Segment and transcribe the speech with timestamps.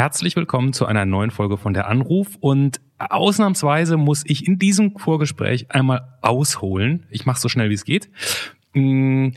[0.00, 4.96] Herzlich willkommen zu einer neuen Folge von der Anruf und ausnahmsweise muss ich in diesem
[4.96, 7.04] Vorgespräch einmal ausholen.
[7.10, 8.08] Ich mache so schnell wie es geht.
[8.72, 9.32] Mm,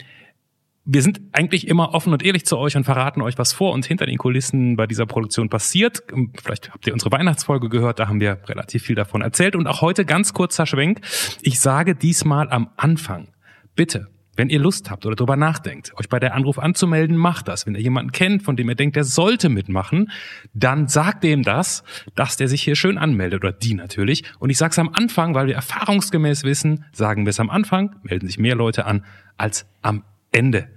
[0.85, 3.85] wir sind eigentlich immer offen und ehrlich zu euch und verraten euch, was vor und
[3.85, 6.01] hinter den Kulissen bei dieser Produktion passiert.
[6.41, 9.57] Vielleicht habt ihr unsere Weihnachtsfolge gehört, da haben wir relativ viel davon erzählt.
[9.57, 11.01] Und auch heute ganz kurzer Schwenk.
[11.41, 13.27] Ich sage diesmal am Anfang,
[13.75, 17.65] bitte, wenn ihr Lust habt oder darüber nachdenkt, euch bei der Anruf anzumelden, macht das.
[17.65, 20.11] Wenn ihr jemanden kennt, von dem ihr denkt, der sollte mitmachen,
[20.53, 21.83] dann sagt dem das,
[22.15, 24.23] dass der sich hier schön anmeldet oder die natürlich.
[24.39, 27.95] Und ich sage es am Anfang, weil wir erfahrungsgemäß wissen, sagen wir es am Anfang,
[28.03, 29.05] melden sich mehr Leute an
[29.37, 30.67] als am Ende.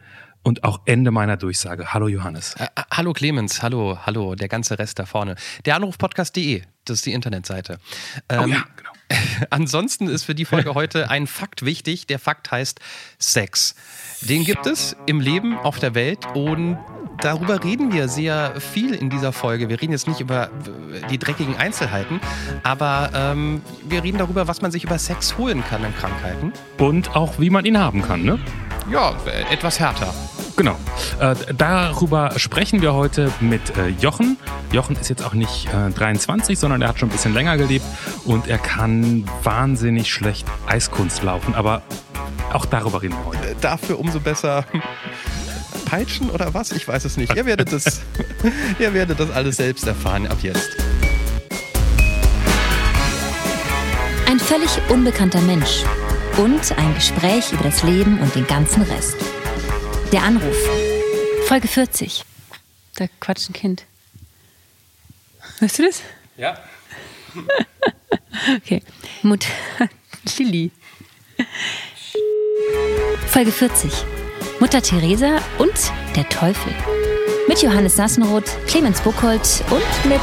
[0.42, 1.92] Und auch Ende meiner Durchsage.
[1.92, 2.54] Hallo Johannes.
[2.54, 5.34] Äh, äh hallo Clemens, hallo, hallo, der ganze Rest da vorne.
[5.64, 7.80] Der Anrufpodcast.de, das ist die Internetseite.
[8.28, 8.90] Ähm, oh ja, genau.
[9.50, 12.06] Ansonsten ist für die Folge heute ein Fakt wichtig.
[12.06, 12.80] Der Fakt heißt
[13.18, 13.74] Sex.
[14.22, 16.78] Den gibt es im Leben auf der Welt und
[17.20, 19.68] darüber reden wir sehr viel in dieser Folge.
[19.68, 20.50] Wir reden jetzt nicht über
[21.10, 22.20] die dreckigen Einzelheiten,
[22.62, 26.52] aber ähm, wir reden darüber, was man sich über Sex holen kann an Krankheiten.
[26.78, 28.38] Und auch, wie man ihn haben kann, ne?
[28.90, 29.16] Ja,
[29.50, 30.14] etwas härter.
[30.56, 30.76] Genau.
[31.18, 34.38] Äh, darüber sprechen wir heute mit äh, Jochen.
[34.72, 37.84] Jochen ist jetzt auch nicht äh, 23, sondern er hat schon ein bisschen länger gelebt
[38.24, 41.54] und er kann wahnsinnig schlecht Eiskunst laufen.
[41.54, 41.82] Aber
[42.52, 43.50] auch darüber reden wir heute.
[43.50, 44.64] Äh, dafür umso besser.
[45.84, 46.72] Peitschen oder was?
[46.72, 47.34] Ich weiß es nicht.
[47.34, 48.00] Ihr werdet das,
[48.78, 50.70] ihr werdet das alles selbst erfahren ab jetzt.
[54.28, 55.84] Ein völlig unbekannter Mensch
[56.38, 59.16] und ein Gespräch über das Leben und den ganzen Rest.
[60.12, 60.56] Der Anruf.
[61.46, 62.24] Folge 40.
[62.96, 63.84] Da quatscht ein Kind.
[65.58, 66.02] Hörst du das?
[66.36, 66.58] Ja.
[68.56, 68.82] okay.
[69.22, 69.48] Mutter
[70.38, 70.70] Lilly.
[73.26, 73.90] Folge 40.
[74.60, 76.72] Mutter Teresa und der Teufel.
[77.48, 80.20] Mit Johannes Sassenroth, Clemens Buchholz und mit.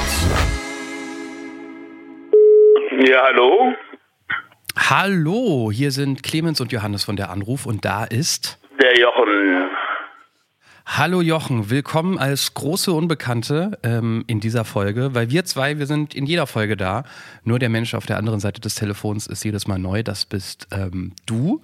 [3.07, 3.73] Ja, hallo.
[4.89, 8.59] Hallo, hier sind Clemens und Johannes von der Anruf und da ist.
[8.81, 9.69] Der Jochen.
[10.85, 16.13] Hallo Jochen, willkommen als große Unbekannte ähm, in dieser Folge, weil wir zwei, wir sind
[16.13, 17.05] in jeder Folge da.
[17.45, 20.03] Nur der Mensch auf der anderen Seite des Telefons ist jedes Mal neu.
[20.03, 21.61] Das bist ähm, du.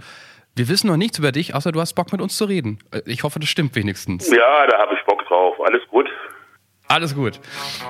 [0.55, 2.79] Wir wissen noch nichts über dich, außer du hast Bock mit uns zu reden.
[2.91, 4.31] Äh, ich hoffe, das stimmt wenigstens.
[4.31, 5.57] Ja, da habe ich Bock drauf.
[5.65, 6.07] Alles gut.
[6.89, 7.39] Alles gut.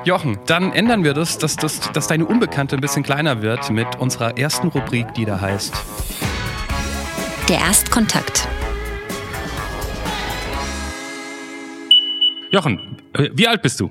[0.04, 3.96] Jochen, dann ändern wir das, dass, dass, dass deine Unbekannte ein bisschen kleiner wird mit
[3.96, 5.74] unserer ersten Rubrik, die da heißt.
[7.48, 8.46] Der Erstkontakt.
[12.52, 13.90] Jochen, äh, wie alt bist du?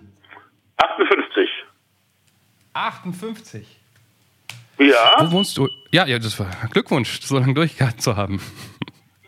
[0.77, 1.49] 58.
[2.75, 3.67] 58?
[4.79, 5.15] Ja.
[5.21, 5.69] Wo wohnst du?
[5.91, 8.43] Ja, ja, das war Glückwunsch, so lange durchgehalten zu haben.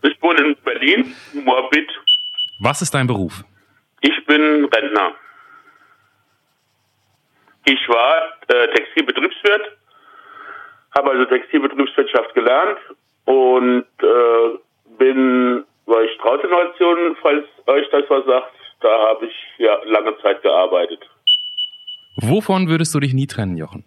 [0.02, 1.88] Ich wohne in Berlin, Moabit.
[2.60, 3.44] Was ist dein Beruf?
[4.02, 5.14] Ich bin Rentner.
[7.64, 9.76] Ich war äh, Textilbetriebswirt,
[10.96, 12.78] habe also Textilbetriebswirtschaft gelernt
[13.26, 14.58] und äh,
[14.98, 21.00] bin bei Strauß-Innovationen, falls euch das was sagt, da habe ich ja lange Zeit gearbeitet.
[22.16, 23.84] Wovon würdest du dich nie trennen, Jochen?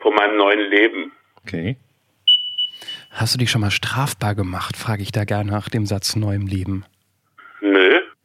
[0.00, 1.12] Von meinem neuen Leben.
[1.42, 1.76] Okay.
[3.10, 6.46] Hast du dich schon mal strafbar gemacht, frage ich da gerne nach dem Satz neuem
[6.46, 6.84] Leben.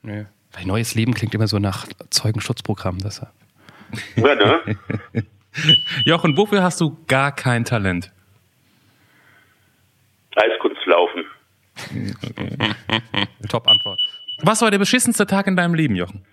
[0.07, 0.23] Nö.
[0.53, 3.33] Weil neues Leben klingt immer so nach Zeugenschutzprogramm, deshalb.
[4.15, 4.77] Ja, ne?
[6.05, 8.13] Jochen, wofür hast du gar kein Talent?
[10.33, 11.25] Eiskunstlaufen.
[13.49, 13.99] Top Antwort.
[14.43, 16.25] Was war der beschissenste Tag in deinem Leben, Jochen?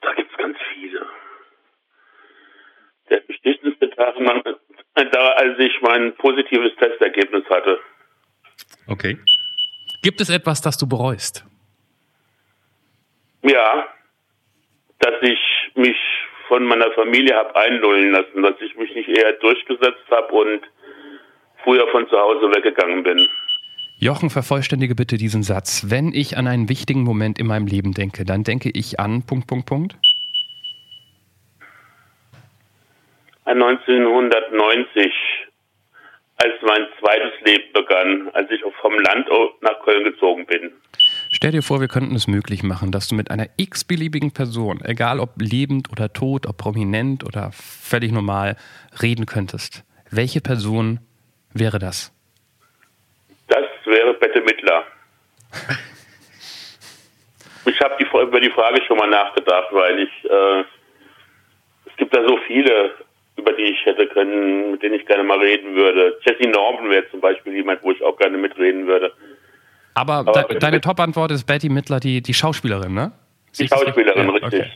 [0.00, 1.06] Da gibt es ganz viele.
[3.10, 4.14] Der beschissenste Tag,
[5.12, 7.78] da, als ich mein positives Testergebnis hatte.
[8.86, 9.18] Okay.
[10.02, 11.44] Gibt es etwas, das du bereust?
[13.42, 13.86] Ja,
[14.98, 15.38] dass ich
[15.74, 15.96] mich
[16.48, 20.60] von meiner Familie habe einlullen lassen, dass ich mich nicht eher durchgesetzt habe und
[21.64, 23.28] früher von zu Hause weggegangen bin.
[23.98, 25.86] Jochen, vervollständige bitte diesen Satz.
[25.88, 29.46] Wenn ich an einen wichtigen Moment in meinem Leben denke, dann denke ich an Punkt,
[29.46, 29.96] Punkt, Punkt.
[33.44, 35.12] An 1990
[36.42, 39.28] als mein zweites Leben begann, als ich vom Land
[39.60, 40.72] nach Köln gezogen bin.
[41.30, 45.20] Stell dir vor, wir könnten es möglich machen, dass du mit einer x-beliebigen Person, egal
[45.20, 48.56] ob lebend oder tot, ob prominent oder völlig normal,
[49.00, 49.84] reden könntest.
[50.10, 50.98] Welche Person
[51.54, 52.12] wäre das?
[53.48, 54.84] Das wäre Bette Mittler.
[57.66, 60.64] ich habe über die Frage schon mal nachgedacht, weil ich äh,
[61.86, 62.94] es gibt da so viele
[63.52, 66.18] über die ich hätte können, mit denen ich gerne mal reden würde.
[66.22, 69.12] Jesse Norman wäre zum Beispiel jemand, wo ich auch gerne mitreden würde.
[69.94, 73.12] Aber, Aber de deine Top-Antwort ist Betty Midler, die, die Schauspielerin, ne?
[73.58, 74.60] Die Schauspielerin, Ja, richtig.
[74.60, 74.70] okay.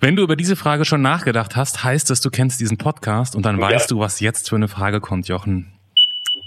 [0.00, 3.46] Wenn du über diese Frage schon nachgedacht hast, heißt es, du kennst diesen Podcast und
[3.46, 3.70] dann Ja.
[3.70, 5.72] weißt du, was jetzt für eine Frage kommt, Jochen.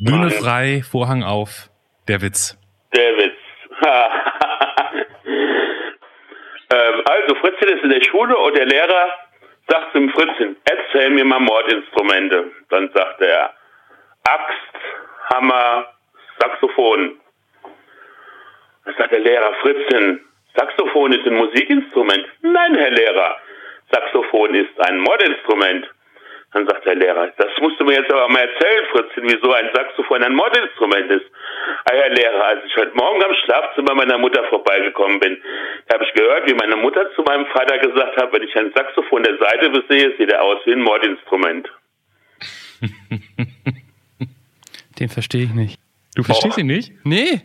[0.03, 0.31] Bühne Nein.
[0.31, 1.69] frei, Vorhang auf,
[2.07, 2.57] der Witz.
[2.95, 3.33] Der Witz.
[6.71, 9.05] ähm, also Fritzchen ist in der Schule und der Lehrer
[9.69, 12.51] sagt zum Fritzchen, erzähl mir mal Mordinstrumente.
[12.69, 13.53] Dann sagt er
[14.23, 15.93] Axt, Hammer,
[16.39, 17.19] Saxophon.
[18.85, 20.25] Dann sagt der Lehrer, Fritzchen,
[20.55, 22.25] Saxophon ist ein Musikinstrument.
[22.41, 23.37] Nein, Herr Lehrer,
[23.91, 25.87] Saxophon ist ein Mordinstrument.
[26.51, 29.69] Dann sagt der Lehrer, das musst du mir jetzt aber mal erzählen, Fritzchen, wieso ein
[29.71, 31.25] Saxophon ein Mordinstrument ist.
[31.85, 35.37] Ah, Herr Lehrer, als ich heute Morgen am Schlafzimmer meiner Mutter vorbeigekommen bin,
[35.87, 38.71] da habe ich gehört, wie meine Mutter zu meinem Vater gesagt hat, wenn ich ein
[38.73, 41.69] Saxophon der Seite besehe, sieht er aus wie ein Mordinstrument.
[44.99, 45.79] Den verstehe ich nicht.
[46.15, 46.93] Du verstehst ihn nicht?
[47.03, 47.41] Nee.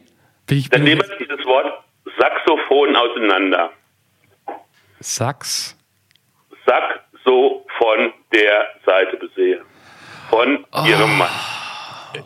[0.47, 1.85] Bin ich, Dann nehmen wir dieses Wort
[2.19, 3.71] Saxophon auseinander.
[5.01, 5.77] Sax.
[6.65, 9.61] Sack so von der Seite besehe.
[10.31, 11.29] Von ihrem Mann.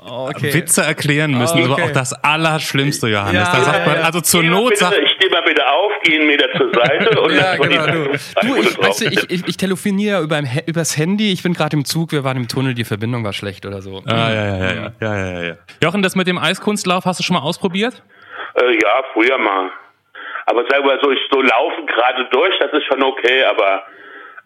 [0.07, 0.53] Okay.
[0.53, 1.83] Witze erklären müssen, aber okay.
[1.85, 3.49] auch das Allerschlimmste, Johannes.
[3.49, 5.67] Ja, da sagt ja, man, also zur Steh mal Not bitte, sagt, steh mal bitte
[5.67, 8.05] auf, geh einen Meter zur Seite und Ja, genau, du.
[8.11, 11.85] Du, ich, weißt du, ich, ich, ich telefoniere über, übers Handy, ich bin gerade im
[11.85, 14.03] Zug, wir waren im Tunnel, die Verbindung war schlecht oder so.
[14.07, 15.55] ah, ja, ja, ja, ja, ja, ja, ja.
[15.83, 18.03] Jochen, das mit dem Eiskunstlauf hast du schon mal ausprobiert?
[18.55, 19.71] Äh, ja, früher mal.
[20.47, 23.85] Aber sag mal so, ich so laufen gerade durch, das ist schon okay, aber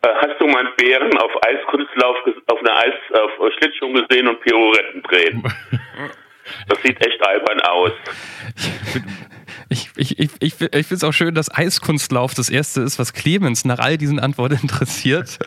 [0.04, 2.16] hast du mal einen Bären auf Eiskunstlauf
[2.46, 5.42] auf einer Eis auf Schlittschuh gesehen und Pirouetten drehen?
[6.68, 7.92] Das sieht echt albern aus.
[10.02, 13.78] Ich, ich, ich, finde es auch schön, dass Eiskunstlauf das erste ist, was Clemens nach
[13.78, 15.38] all diesen Antworten interessiert.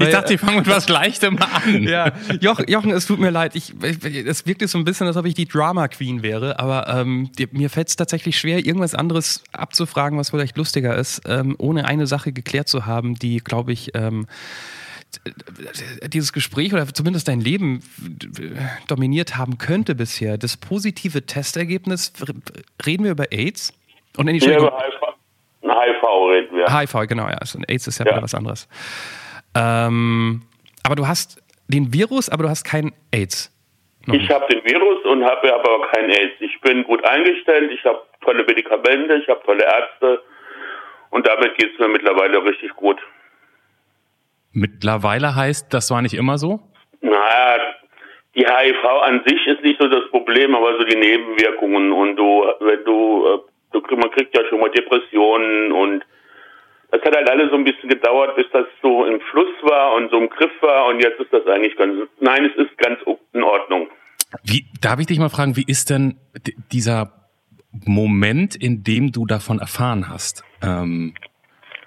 [0.00, 1.84] Ich dachte, ich fange mit was Leichtem an.
[1.84, 3.54] Ja, Joch, Jochen, es tut mir leid.
[3.54, 6.58] Ich, ich, es wirkt jetzt so ein bisschen, als ob ich die Drama Queen wäre,
[6.58, 11.22] aber ähm, die, mir fällt es tatsächlich schwer, irgendwas anderes abzufragen, was vielleicht lustiger ist,
[11.26, 14.26] ähm, ohne eine Sache geklärt zu haben, die, glaube ich, ähm,
[16.08, 17.80] dieses Gespräch oder zumindest dein Leben
[18.86, 20.38] dominiert haben könnte bisher.
[20.38, 22.12] Das positive Testergebnis,
[22.84, 23.72] reden wir über AIDS?
[24.16, 24.68] Und nee, Hier Entschuldigung,
[25.62, 26.66] über HIV, reden wir.
[26.80, 27.36] HIV, genau, ja.
[27.38, 28.12] Also AIDS ist ja, Ja.
[28.12, 28.68] wieder was anderes.
[29.54, 30.42] Ähm,
[30.84, 33.52] aber du hast den Virus, aber du hast kein AIDS.
[34.06, 36.34] Noch Ich habe den Virus und habe aber kein AIDS.
[36.40, 40.22] Ich bin gut eingestellt, ich habe tolle Medikamente, ich habe tolle Ärzte
[41.10, 42.98] und damit geht es mir mittlerweile richtig gut.
[44.52, 46.60] Mittlerweile heißt, das war nicht immer so?
[47.02, 47.58] Naja,
[48.34, 52.44] die HIV an sich ist nicht so das Problem, aber so die Nebenwirkungen und du,
[52.60, 53.38] wenn du, äh,
[53.72, 56.04] man kriegt ja schon mal Depressionen und
[56.90, 60.10] das hat halt alles so ein bisschen gedauert, bis das so im Fluss war und
[60.10, 62.98] so im Griff war und jetzt ist das eigentlich ganz, nein, es ist ganz
[63.32, 63.88] in Ordnung.
[64.44, 66.18] Wie, darf ich dich mal fragen, wie ist denn
[66.72, 67.12] dieser
[67.86, 70.44] Moment, in dem du davon erfahren hast?
[70.62, 71.14] Ähm,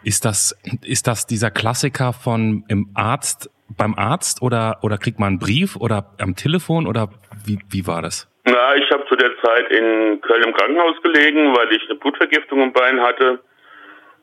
[0.04, 5.28] ist das, ist das dieser Klassiker von im Arzt, beim Arzt oder, oder kriegt man
[5.28, 7.10] einen Brief oder am Telefon oder
[7.46, 8.30] wie, wie war das?
[8.46, 12.62] Na, ich habe zu der Zeit in Köln im Krankenhaus gelegen, weil ich eine Blutvergiftung
[12.62, 13.40] im Bein hatte.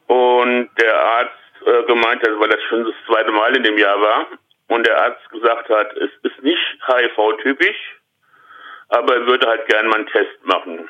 [0.07, 1.33] Und der Arzt
[1.65, 4.27] äh, gemeint hat, weil das schon das zweite Mal in dem Jahr war,
[4.69, 8.01] und der Arzt gesagt hat, es ist nicht HIV-typisch,
[8.89, 10.89] aber er würde halt gern mal einen Test machen.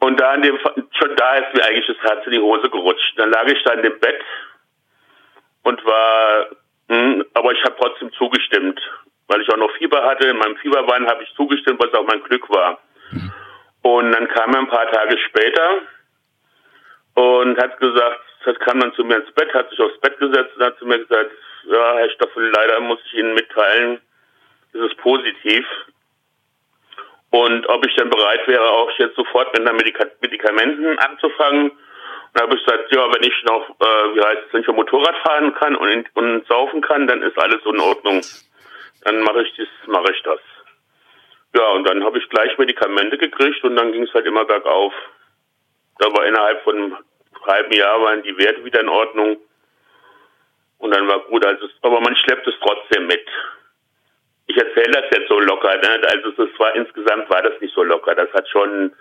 [0.00, 3.14] Und da in dem, schon da ist mir eigentlich das Herz in die Hose gerutscht.
[3.16, 4.20] Dann lag ich da in dem Bett
[5.62, 6.46] und war,
[6.88, 8.80] hm, aber ich habe trotzdem zugestimmt,
[9.32, 10.28] weil ich auch noch Fieber hatte.
[10.28, 12.78] In meinem Fieberwein habe ich zugestimmt, was auch mein Glück war.
[13.82, 15.80] Und dann kam er ein paar Tage später
[17.14, 20.56] und hat gesagt, das kam dann zu mir ins Bett, hat sich aufs Bett gesetzt
[20.56, 21.30] und hat zu mir gesagt,
[21.64, 24.00] ja, Herr Stoffel, leider muss ich Ihnen mitteilen,
[24.72, 25.66] es ist positiv.
[27.30, 31.70] Und ob ich denn bereit wäre, auch jetzt sofort mit einer Medika Medikamenten anzufangen.
[31.70, 31.78] Und
[32.34, 35.16] da habe ich gesagt, ja, wenn ich noch, äh, wie heißt es, wenn ich Motorrad
[35.26, 38.22] fahren kann und, und saufen kann, dann ist alles in Ordnung.
[39.04, 40.40] Dann mache ich das, mache ich das.
[41.54, 44.92] Ja, und dann habe ich gleich Medikamente gekriegt und dann ging es halt immer bergauf.
[45.98, 46.96] Da war innerhalb von einem
[47.46, 49.36] halben Jahr waren die Werte wieder in Ordnung.
[50.78, 53.26] Und dann war gut, also aber man schleppt es trotzdem mit.
[54.46, 56.00] Ich erzähle das jetzt so locker, ne?
[56.08, 58.14] Also es war insgesamt war das nicht so locker.
[58.14, 58.92] Das hat schon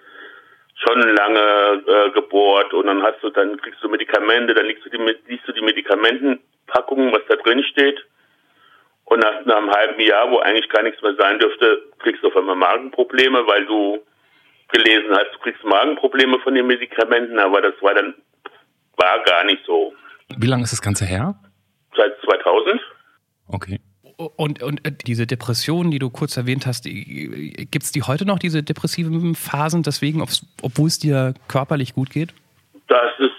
[0.75, 4.89] schon lange äh, gebohrt und dann hast du, dann kriegst du Medikamente, dann liest du
[4.89, 8.03] die, liest du die Medikamentenpackungen, was da drin steht.
[9.11, 12.29] Und nach, nach einem halben Jahr, wo eigentlich gar nichts mehr sein dürfte, kriegst du
[12.29, 13.99] auf einmal Magenprobleme, weil du
[14.71, 18.13] gelesen hast, du kriegst Magenprobleme von den Medikamenten, aber das war dann,
[18.95, 19.93] war gar nicht so.
[20.37, 21.35] Wie lange ist das Ganze her?
[21.93, 22.79] Seit 2000?
[23.49, 23.81] Okay.
[24.37, 28.39] Und, und äh, diese Depressionen, die du kurz erwähnt hast, gibt es die heute noch,
[28.39, 30.21] diese depressiven Phasen, deswegen,
[30.61, 32.33] obwohl es dir körperlich gut geht?
[32.87, 33.30] Das ist,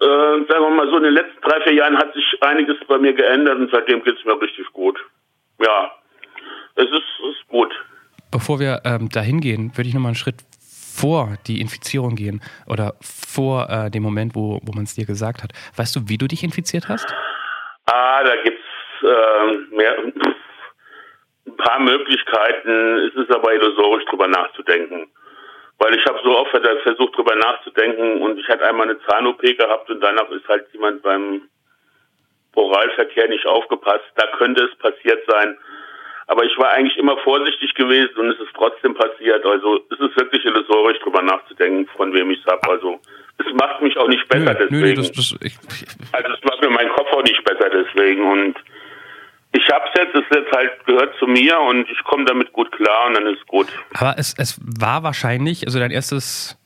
[0.00, 0.06] äh,
[0.48, 3.12] sagen wir mal so, in den letzten drei, vier Jahren hat sich einiges bei mir
[3.12, 4.98] geändert und seitdem geht es mir richtig gut.
[5.58, 5.92] Ja,
[6.76, 6.92] es ist,
[7.30, 7.72] ist gut.
[8.30, 10.36] Bevor wir ähm, dahin gehen, würde ich nochmal einen Schritt
[11.00, 15.42] vor die Infizierung gehen oder vor äh, dem Moment, wo, wo man es dir gesagt
[15.42, 15.52] hat.
[15.76, 17.12] Weißt du, wie du dich infiziert hast?
[17.86, 22.98] Ah, da gibt es äh, mehr, ein paar Möglichkeiten.
[23.08, 25.08] Es ist aber illusorisch, drüber nachzudenken.
[25.80, 29.88] Weil ich habe so oft versucht, drüber nachzudenken und ich hatte einmal eine Zahn-OP gehabt
[29.88, 31.48] und danach ist halt jemand beim
[32.54, 34.04] Oralverkehr nicht aufgepasst.
[34.16, 35.56] Da könnte es passiert sein.
[36.26, 39.44] Aber ich war eigentlich immer vorsichtig gewesen und es ist trotzdem passiert.
[39.44, 42.70] Also es ist wirklich illusorisch, drüber nachzudenken, von wem ich es habe.
[42.70, 43.00] Also
[43.38, 44.82] es macht mich auch nicht besser nö, deswegen.
[44.82, 45.56] Nö, das, das, ich,
[46.12, 48.30] also es macht mir meinen Kopf auch nicht besser deswegen.
[48.30, 48.56] Und
[49.52, 53.06] ich hab's jetzt, es jetzt halt gehört zu mir und ich komme damit gut klar
[53.08, 53.66] und dann ist gut.
[53.94, 56.56] Aber es, es war wahrscheinlich, also dein erstes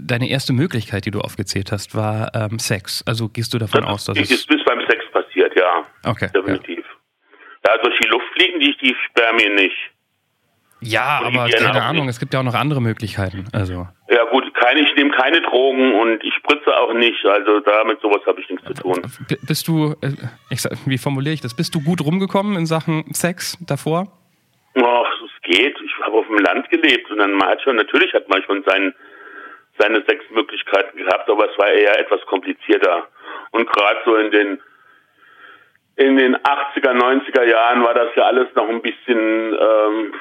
[0.00, 3.04] deine erste Möglichkeit, die du aufgezählt hast, war ähm, Sex.
[3.06, 4.30] Also gehst du davon das aus, dass es...
[4.30, 5.84] ist bis beim Sex passiert, ja.
[6.04, 6.30] Okay.
[6.34, 6.78] Definitiv.
[6.78, 7.74] Ja.
[7.74, 9.76] Ja, durch die Luft fliegen die, die Spermien nicht.
[10.80, 13.46] Ja, und aber keine Ahnung, es gibt ja auch noch andere Möglichkeiten.
[13.52, 13.88] Also.
[14.10, 17.24] Ja gut, keine, ich nehme keine Drogen und ich spritze auch nicht.
[17.26, 19.02] Also damit sowas habe ich nichts zu tun.
[19.46, 21.54] Bist du, äh, sag, wie formuliere ich das?
[21.54, 24.08] Bist du gut rumgekommen in Sachen Sex davor?
[24.76, 25.76] Ach, es geht.
[25.84, 28.64] Ich habe auf dem Land gelebt und dann man hat schon, natürlich hat man schon
[28.66, 28.94] sein,
[29.78, 33.06] seine Sexmöglichkeiten gehabt, aber es war eher etwas komplizierter.
[33.50, 34.60] Und gerade so in den
[35.96, 40.14] in den 80er, 90er Jahren war das ja alles noch ein bisschen ähm,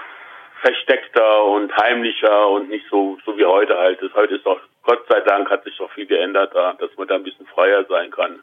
[0.63, 4.15] versteckter und heimlicher und nicht so, so wie heute halt ist.
[4.15, 7.15] Heute ist doch, Gott sei Dank hat sich doch viel geändert, da, dass man da
[7.15, 8.39] ein bisschen freier sein kann.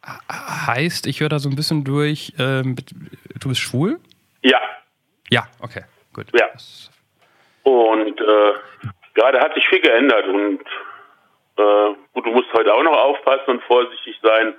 [0.67, 2.77] Heißt, ich höre da so ein bisschen durch, ähm,
[3.41, 3.99] du bist schwul?
[4.43, 4.61] Ja.
[5.31, 6.27] Ja, okay, gut.
[6.39, 6.49] Ja.
[7.63, 8.53] Und äh,
[9.17, 10.61] ja, da hat sich viel geändert und
[11.57, 14.55] äh, gut, du musst heute auch noch aufpassen und vorsichtig sein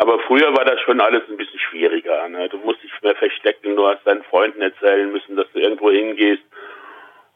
[0.00, 2.26] aber früher war das schon alles ein bisschen schwieriger.
[2.30, 2.48] Ne?
[2.48, 6.42] Du musst dich mehr verstecken, du hast deinen Freunden erzählen müssen, dass du irgendwo hingehst,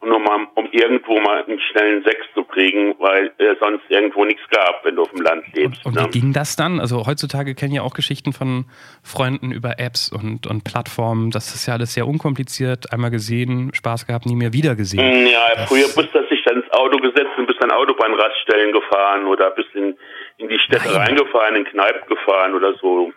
[0.05, 4.43] und um, um irgendwo mal einen schnellen Sex zu kriegen, weil es sonst irgendwo nichts
[4.51, 5.85] gab, wenn du auf dem Land lebst.
[5.85, 6.13] Und, und ne?
[6.13, 6.79] wie ging das dann?
[6.79, 8.65] Also heutzutage kennen ja auch Geschichten von
[9.03, 11.31] Freunden über Apps und, und Plattformen.
[11.31, 12.93] Das ist ja alles sehr unkompliziert.
[12.93, 15.01] Einmal gesehen, Spaß gehabt, nie mehr wieder gesehen.
[15.01, 18.73] Hm, ja, das früher bist du dich dann ins Auto gesetzt und bist an Autobahnraststellen
[18.73, 19.97] gefahren oder bist in
[20.37, 20.97] in die Städte Nein.
[20.97, 23.11] reingefahren, in Kneipen gefahren oder so.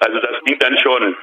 [0.00, 1.16] Also das ging dann schon.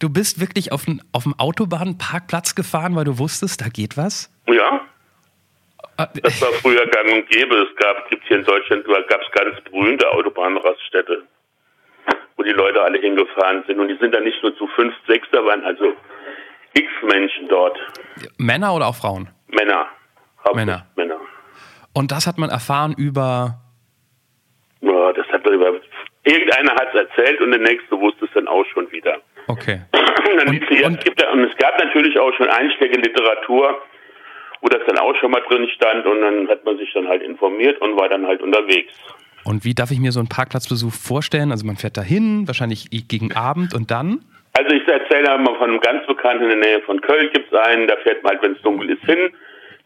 [0.00, 4.32] Du bist wirklich auf dem auf Autobahnparkplatz gefahren, weil du wusstest, da geht was?
[4.46, 4.80] Ja.
[5.96, 7.56] Ah, das war früher gang und gäbe.
[7.56, 11.24] Es gab, gibt hier in Deutschland, gab es ganz berühmte Autobahnraststätte,
[12.36, 13.80] wo die Leute alle hingefahren sind.
[13.80, 15.92] Und die sind dann nicht nur zu fünf, sechs, da waren also
[16.74, 17.76] x Menschen dort.
[18.38, 19.28] Männer oder auch Frauen?
[19.48, 19.88] Männer.
[20.54, 20.86] Männer.
[21.94, 23.60] Und das hat man erfahren über.
[24.80, 25.72] Ja, das hat man über.
[26.24, 29.18] Irgendeiner hat es erzählt und der nächste wusste es dann auch schon wieder.
[29.48, 29.80] Okay.
[29.92, 33.80] und, und, und, gibt, und, es gab natürlich auch schon Einstecke Literatur,
[34.60, 37.22] wo das dann auch schon mal drin stand und dann hat man sich dann halt
[37.22, 38.92] informiert und war dann halt unterwegs.
[39.44, 41.50] Und wie darf ich mir so einen Parkplatzbesuch vorstellen?
[41.50, 44.20] Also man fährt da hin, wahrscheinlich gegen Abend und dann?
[44.52, 47.58] Also ich erzähle mal von einem ganz Bekannten in der Nähe von Köln gibt es
[47.58, 49.30] einen, da fährt man halt, wenn es dunkel ist, hin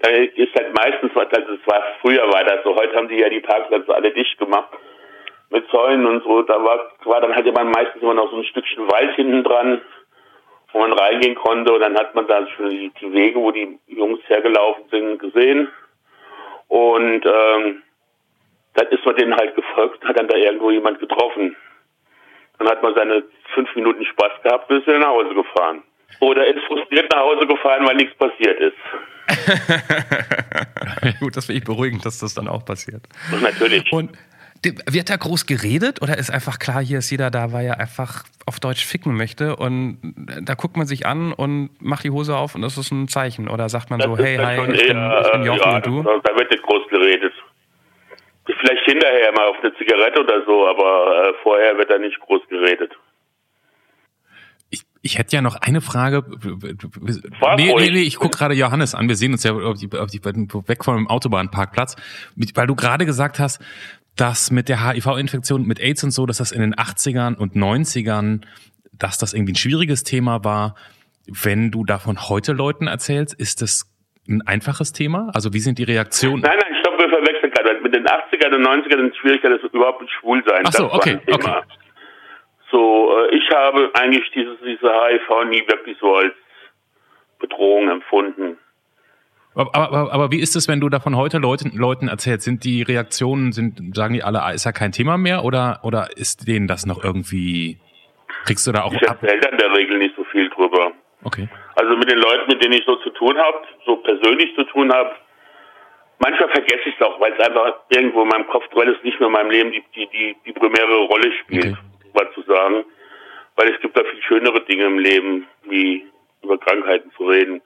[0.03, 3.29] da ist halt meistens, also es war früher war das so, heute haben die ja
[3.29, 4.69] die Parkplätze alle dicht gemacht
[5.51, 6.43] mit Zäunen und so.
[6.43, 9.81] Da war, war dann halt immer meistens immer noch so ein Stückchen Wald hinten dran,
[10.73, 13.79] wo man reingehen konnte und dann hat man da schon die, die Wege, wo die
[13.87, 15.69] Jungs hergelaufen sind, gesehen.
[16.67, 17.83] Und ähm,
[18.75, 21.55] dann ist man denen halt gefolgt, hat dann da irgendwo jemand getroffen.
[22.59, 23.23] Dann hat man seine
[23.55, 25.85] fünf Minuten Spaß gehabt ist wieder nach Hause gefahren.
[26.21, 28.77] Oder ist frustriert nach Hause gefahren, weil nichts passiert ist.
[31.21, 33.07] Gut, das finde ich beruhigend, dass das dann auch passiert.
[33.41, 33.91] Natürlich.
[33.93, 34.11] Und
[34.65, 38.23] wird da groß geredet oder ist einfach klar, hier ist jeder da, weil er einfach
[38.47, 39.99] auf Deutsch ficken möchte und
[40.41, 43.49] da guckt man sich an und macht die Hose auf und das ist ein Zeichen
[43.49, 46.03] oder sagt man das so, hey, hi, ich, bin, ich bin Jochen ja, und du?
[46.03, 47.33] Da wird nicht groß geredet.
[48.45, 52.43] Vielleicht hinterher mal auf eine Zigarette oder so, aber äh, vorher wird da nicht groß
[52.49, 52.93] geredet.
[55.05, 56.25] Ich hätte ja noch eine Frage.
[57.57, 59.09] Nee, nee, nee, ich gucke gerade Johannes an.
[59.09, 61.97] Wir sehen uns ja auf die, auf die, weg vom Autobahnparkplatz.
[62.55, 63.61] Weil du gerade gesagt hast,
[64.17, 68.43] dass mit der HIV-Infektion, mit AIDS und so, dass das in den 80ern und 90ern,
[68.93, 70.77] dass das irgendwie ein schwieriges Thema war.
[71.27, 73.91] Wenn du davon heute Leuten erzählst, ist das
[74.29, 75.31] ein einfaches Thema?
[75.35, 76.43] Also wie sind die Reaktionen?
[76.43, 77.81] Nein, nein, stopp, wir verwechseln gerade.
[77.81, 80.63] Mit den 80ern und 90ern sind es Schwierigkeiten, das überhaupt mit Schwulsein.
[80.65, 81.55] Ach so, okay, okay.
[82.73, 86.33] So, äh, ich habe eigentlich dieses, diese HIV nie wirklich so als
[87.39, 88.59] Bedrohung empfunden.
[89.55, 92.45] Aber, aber, aber wie ist es, wenn du davon heute Leuten, Leuten erzählst?
[92.45, 96.09] Sind die Reaktionen, sind, sagen die alle, ah, ist ja kein Thema mehr oder, oder
[96.17, 97.77] ist denen das noch irgendwie,
[98.47, 100.93] kriegst du da auch Ich erzähle in der Regel nicht so viel drüber.
[101.25, 101.49] Okay.
[101.77, 104.91] Also mit den Leuten, mit denen ich so zu tun habe, so persönlich zu tun
[104.91, 105.11] habe,
[106.19, 109.21] manchmal vergesse ich es auch, weil es einfach irgendwo in meinem Kopf, weil es nicht
[109.21, 111.77] mehr in meinem Leben die, die, die, die primäre Rolle spielt, Okay.
[112.15, 112.85] Was zu sagen.
[113.57, 116.07] Weil es gibt da viel schönere Dinge im Leben, wie
[116.43, 117.61] über Krankheiten zu reden.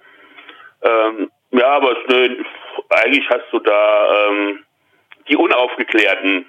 [0.83, 2.45] Ähm, ja, aber es, nö,
[2.91, 4.65] eigentlich hast du da ähm,
[5.29, 6.47] die Unaufgeklärten,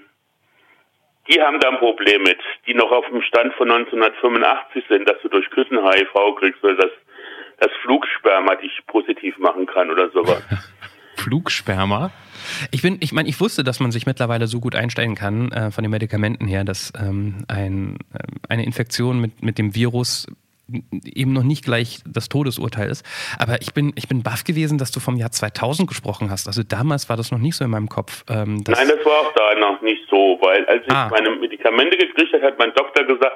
[1.30, 5.22] die haben da ein Problem mit, die noch auf dem Stand von 1985 sind, dass
[5.22, 6.92] du durch Küssen HIV kriegst oder dass
[7.60, 10.44] das Flugsperma dich positiv machen kann oder sowas.
[11.18, 12.12] Flugsperma?
[12.72, 15.72] Ich bin, ich meine, ich wusste, dass man sich mittlerweile so gut einstellen kann äh,
[15.72, 20.28] von den Medikamenten her, dass ähm, ein, ähm, eine Infektion mit, mit dem Virus
[21.06, 23.06] eben noch nicht gleich das Todesurteil ist.
[23.40, 26.46] Aber ich bin, ich bin baff gewesen, dass du vom Jahr 2000 gesprochen hast.
[26.48, 28.26] Also damals war das noch nicht so in meinem Kopf.
[28.30, 31.08] Ähm, Nein, das war auch da noch nicht so, weil als ich Ah.
[31.10, 33.32] meine Medikamente gekriegt habe, hat mein Doktor gesagt,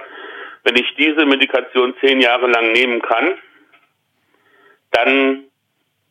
[0.66, 3.30] wenn ich diese Medikation zehn Jahre lang nehmen kann,
[4.92, 5.44] dann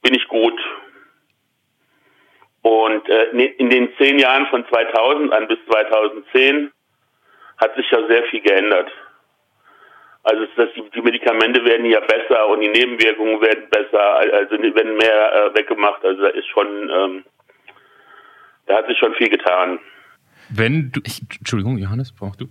[0.02, 0.58] bin ich gut.
[2.62, 6.70] Und äh, ne- in den zehn Jahren von 2000 an bis 2010
[7.58, 8.90] hat sich ja sehr viel geändert.
[10.22, 15.32] Also das, die, Medikamente werden ja besser und die Nebenwirkungen werden besser, also werden mehr
[15.46, 16.04] äh, weggemacht.
[16.04, 17.24] Also da ist schon, ähm,
[18.66, 19.78] da hat sich schon viel getan.
[20.50, 21.00] Wenn du,
[21.38, 22.46] Entschuldigung, Johannes, brauchst du?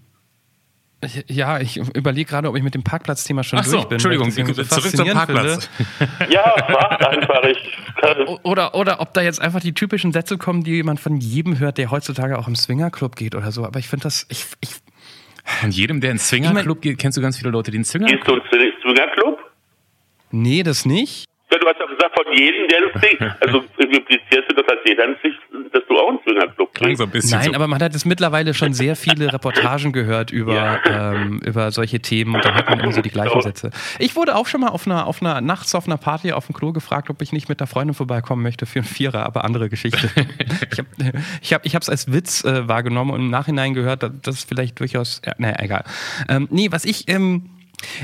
[1.28, 3.98] Ja, ich überlege gerade, ob ich mit dem Parkplatzthema schon Ach so, durch bin.
[3.98, 5.70] ich Entschuldigung, so zurück zum Parkplatz.
[5.98, 6.12] finde.
[6.34, 7.44] Ja, fragt einfach.
[7.46, 11.58] Ich Oder, oder ob da jetzt einfach die typischen Sätze kommen, die man von jedem
[11.60, 13.66] hört, der heutzutage auch im Swingerclub geht oder so.
[13.66, 14.72] Aber ich finde das, ich, ich,
[15.62, 18.10] Von jedem, der ins Swingerclub geht, kennst du ganz viele Leute, die ins gehst du
[18.10, 19.40] Swingerclub ins Swingerclub?
[20.32, 21.29] nee, das nicht.
[21.80, 23.36] Ja, hast doch gesagt, von jedem, der das singt.
[23.42, 25.36] Also implizierst du, das jeder ins Sich-
[25.72, 27.54] dass du auch ins Swingerclub klang so ein bisschen Nein, so.
[27.56, 32.36] aber man hat jetzt mittlerweile schon sehr viele Reportagen gehört über, ähm, über solche Themen
[32.36, 33.70] und dann hat man immer so die gleichen Sätze.
[34.00, 36.56] Ich wurde auch schon mal auf einer, auf einer, nachts auf einer Party auf dem
[36.56, 39.70] Klo gefragt, ob ich nicht mit der Freundin vorbeikommen möchte für einen Vierer, aber andere
[39.70, 40.10] Geschichte.
[40.72, 40.90] ich habe
[41.42, 44.80] ich hab, ich hab's als Witz äh, wahrgenommen und im Nachhinein gehört, dass das vielleicht
[44.80, 45.84] durchaus, ja, naja, egal.
[46.28, 47.50] Ähm, nee, was ich, ähm,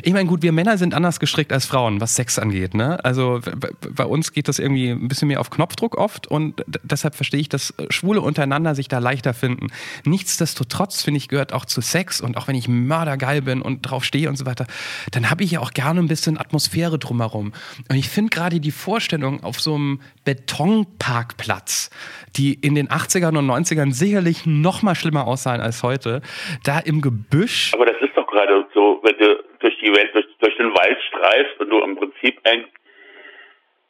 [0.03, 2.73] ich meine, gut, wir Männer sind anders gestrickt als Frauen, was Sex angeht.
[2.73, 3.03] Ne?
[3.03, 3.41] Also
[3.89, 7.49] bei uns geht das irgendwie ein bisschen mehr auf Knopfdruck oft und deshalb verstehe ich,
[7.49, 9.67] dass Schwule untereinander sich da leichter finden.
[10.05, 14.05] Nichtsdestotrotz finde ich, gehört auch zu Sex und auch wenn ich mördergeil bin und drauf
[14.05, 14.65] stehe und so weiter,
[15.11, 17.53] dann habe ich ja auch gerne ein bisschen Atmosphäre drumherum.
[17.89, 21.89] Und ich finde gerade die Vorstellung auf so einem Betonparkplatz,
[22.35, 26.21] die in den 80ern und 90ern sicherlich noch mal schlimmer aussahen als heute,
[26.63, 27.73] da im Gebüsch.
[27.73, 30.97] Aber das ist doch gerade so, wenn du durch die Welt, durch, durch den Wald
[31.07, 32.65] streifst und du im Prinzip ein,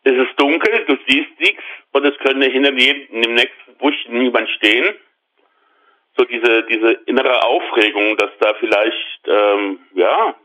[0.03, 4.47] es ist dunkel, du siehst nichts und es könnte hinter jedem, dem nächsten Busch niemand
[4.49, 4.95] stehen.
[6.15, 10.35] So diese, diese innere Aufregung, dass da vielleicht, ähm, ja,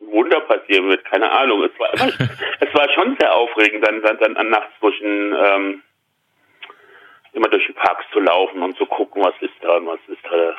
[0.00, 1.62] ein Wunder passieren wird, keine Ahnung.
[1.62, 1.92] Es war,
[2.60, 5.82] es war schon sehr aufregend, dann, dann, dann nachts durch den, ähm,
[7.32, 10.24] immer durch die Parks zu laufen und zu gucken, was ist da und was ist
[10.24, 10.54] da,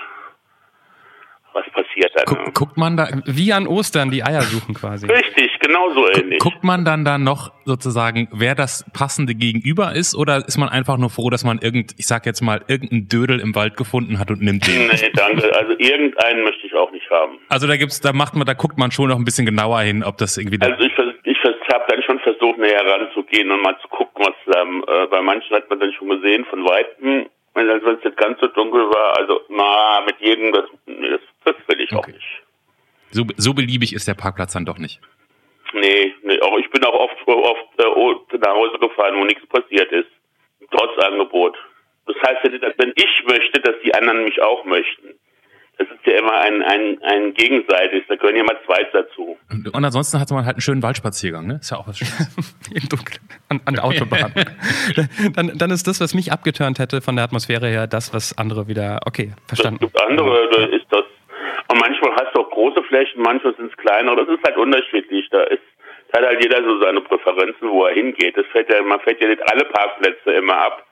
[1.53, 2.23] was passiert da.
[2.25, 5.07] Guck, guckt man da, Wie an Ostern die Eier suchen quasi.
[5.07, 6.39] Richtig, genau so ähnlich.
[6.39, 10.97] guckt man dann da noch sozusagen, wer das passende Gegenüber ist, oder ist man einfach
[10.97, 14.31] nur froh, dass man irgend, ich sag jetzt mal, irgendeinen Dödel im Wald gefunden hat
[14.31, 14.87] und nimmt den?
[14.87, 15.53] Nee, danke.
[15.55, 17.39] Also irgendeinen möchte ich auch nicht haben.
[17.49, 20.03] Also da gibt's, da macht man, da guckt man schon noch ein bisschen genauer hin,
[20.03, 20.59] ob das irgendwie.
[20.61, 24.25] Also ich, vers- ich vers- habe dann schon versucht, näher ranzugehen und mal zu gucken,
[24.25, 28.17] was ähm, äh, bei manchen hat man dann schon gesehen von weitem, wenn es nicht
[28.17, 29.17] ganz so dunkel war.
[29.17, 32.13] Also na, mit jedem, das, das, das will ich auch Okay.
[32.13, 32.41] nicht.
[33.11, 34.99] so, so beliebig ist der Parkplatz dann doch nicht.
[35.73, 37.79] Nee, nee, auch ich bin auch oft, oft
[38.33, 40.09] äh, nach Hause gefahren, wo nichts passiert ist.
[40.71, 41.55] Trotz Angebot.
[42.07, 45.09] Das heißt ja nicht, dass wenn ich möchte, dass die anderen mich auch möchten.
[45.77, 49.37] Das ist ja immer ein, ein, ein gegenseitiges, da gehören ja mal zwei dazu.
[49.49, 51.57] Und, und ansonsten hat man halt einen schönen Waldspaziergang, ne?
[51.61, 52.55] Ist ja auch was Schönes.
[52.73, 53.19] Im Dunkeln.
[53.49, 54.31] An, an der Autobahn.
[55.35, 58.67] dann, dann ist das, was mich abgeturnt hätte von der Atmosphäre her, das, was andere
[58.67, 58.99] wieder.
[59.05, 59.79] Okay, Es verstanden.
[59.79, 61.03] gibt andere, da ist das.
[61.71, 64.25] Und manchmal hast du auch große Flächen, manchmal sind es kleinere.
[64.25, 65.27] Das ist halt unterschiedlich.
[65.31, 65.61] Da ist
[66.13, 68.37] hat halt jeder so seine Präferenzen, wo er hingeht.
[68.37, 70.85] Das fährt ja, man fährt ja nicht alle Parkplätze immer ab.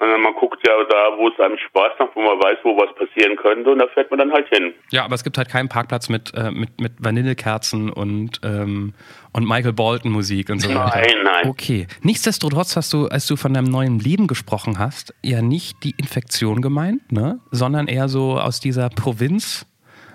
[0.00, 2.94] Sondern man guckt ja da, wo es einem Spaß macht, wo man weiß, wo was
[2.94, 4.72] passieren könnte, und da fährt man dann halt hin.
[4.92, 8.94] Ja, aber es gibt halt keinen Parkplatz mit, äh, mit, mit Vanillekerzen und, ähm,
[9.32, 11.00] und Michael Bolton Musik und so weiter.
[11.00, 11.48] Nein, nein.
[11.48, 11.88] Okay.
[12.02, 16.62] Nichtsdestotrotz hast du, als du von deinem neuen Leben gesprochen hast, ja nicht die Infektion
[16.62, 17.40] gemeint, ne?
[17.50, 19.66] sondern eher so aus dieser Provinz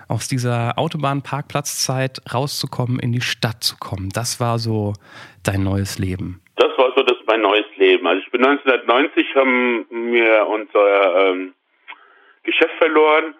[0.08, 4.10] aus dieser Autobahnparkplatzzeit rauszukommen, in die Stadt zu kommen.
[4.12, 4.94] Das war so
[5.42, 6.40] dein neues Leben.
[6.56, 8.06] Das war so das mein neues Leben.
[8.06, 11.54] Also ich bin 1990 haben wir unser ähm,
[12.42, 13.34] Geschäft verloren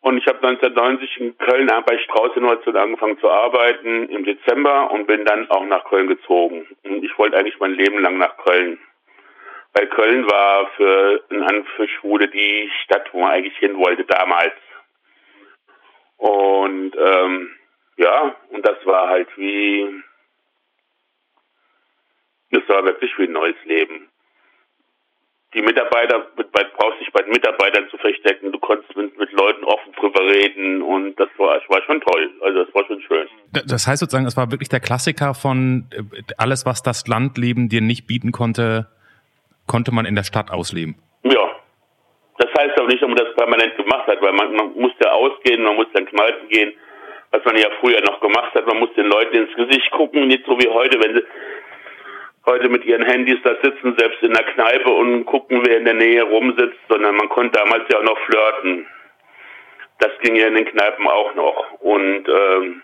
[0.00, 5.06] und ich habe 1990 in Köln bei Strauß Innovation angefangen zu arbeiten im Dezember und
[5.06, 6.66] bin dann auch nach Köln gezogen.
[6.84, 8.78] Und ich wollte eigentlich mein Leben lang nach Köln.
[9.74, 11.22] Weil Köln war für,
[11.76, 14.54] für Schwule die Stadt, wo man eigentlich hin wollte damals.
[16.18, 17.48] Und ähm,
[17.96, 20.02] ja, und das war halt wie,
[22.50, 24.08] das war wirklich wie ein neues Leben.
[25.54, 26.26] Die Mitarbeiter,
[26.76, 30.82] brauchst dich bei den Mitarbeitern zu verstecken, du konntest mit, mit Leuten offen drüber reden
[30.82, 32.30] und das war, das war schon toll.
[32.42, 33.26] Also das war schon schön.
[33.66, 36.02] Das heißt sozusagen, es war wirklich der Klassiker von äh,
[36.36, 38.88] alles, was das Landleben dir nicht bieten konnte,
[39.66, 40.96] konnte man in der Stadt ausleben.
[42.38, 45.62] Das heißt aber nicht, dass man das permanent gemacht hat, weil man, man musste ausgehen,
[45.62, 46.72] man musste in Kneipen gehen,
[47.32, 48.66] was man ja früher noch gemacht hat.
[48.66, 51.24] Man musste den Leuten ins Gesicht gucken, nicht so wie heute, wenn sie
[52.46, 55.94] heute mit ihren Handys da sitzen, selbst in der Kneipe und gucken, wer in der
[55.94, 58.86] Nähe rumsitzt, sondern man konnte damals ja auch noch flirten.
[59.98, 61.72] Das ging ja in den Kneipen auch noch.
[61.80, 62.82] Und ähm,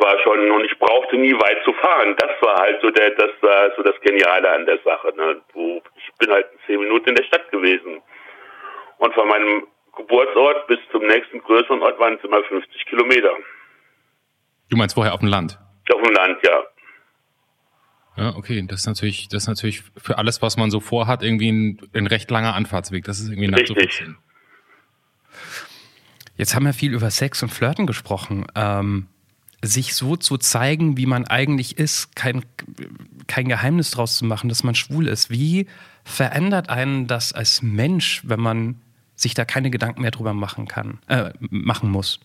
[0.00, 2.14] war schon, und ich brauchte nie weit zu fahren.
[2.18, 5.12] Das war halt so der, das war so das Geniale an der Sache.
[5.16, 5.40] Ne?
[5.96, 8.00] Ich bin halt zehn Minuten in der Stadt gewesen.
[8.98, 13.32] Und von meinem Geburtsort bis zum nächsten größeren Ort waren es immer 50 Kilometer.
[14.70, 15.58] Du meinst vorher auf dem Land?
[15.92, 16.64] Auf dem Land, ja.
[18.16, 18.64] Ja, okay.
[18.66, 22.06] Das ist natürlich, das ist natürlich für alles, was man so vorhat, irgendwie ein, ein
[22.06, 23.04] recht langer Anfahrtsweg.
[23.04, 24.18] Das ist irgendwie nachzuvollziehen.
[26.36, 28.46] Jetzt haben wir viel über Sex und Flirten gesprochen.
[28.54, 29.08] Ähm,
[29.62, 32.44] sich so zu zeigen, wie man eigentlich ist, kein,
[33.26, 35.30] kein Geheimnis draus zu machen, dass man schwul ist.
[35.30, 35.66] Wie
[36.04, 38.76] verändert einen das als Mensch, wenn man
[39.16, 42.20] sich da keine Gedanken mehr drüber machen kann, äh, machen muss?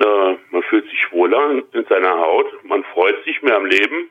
[0.00, 4.10] Äh, man fühlt sich wohler in seiner Haut, man freut sich mehr am Leben,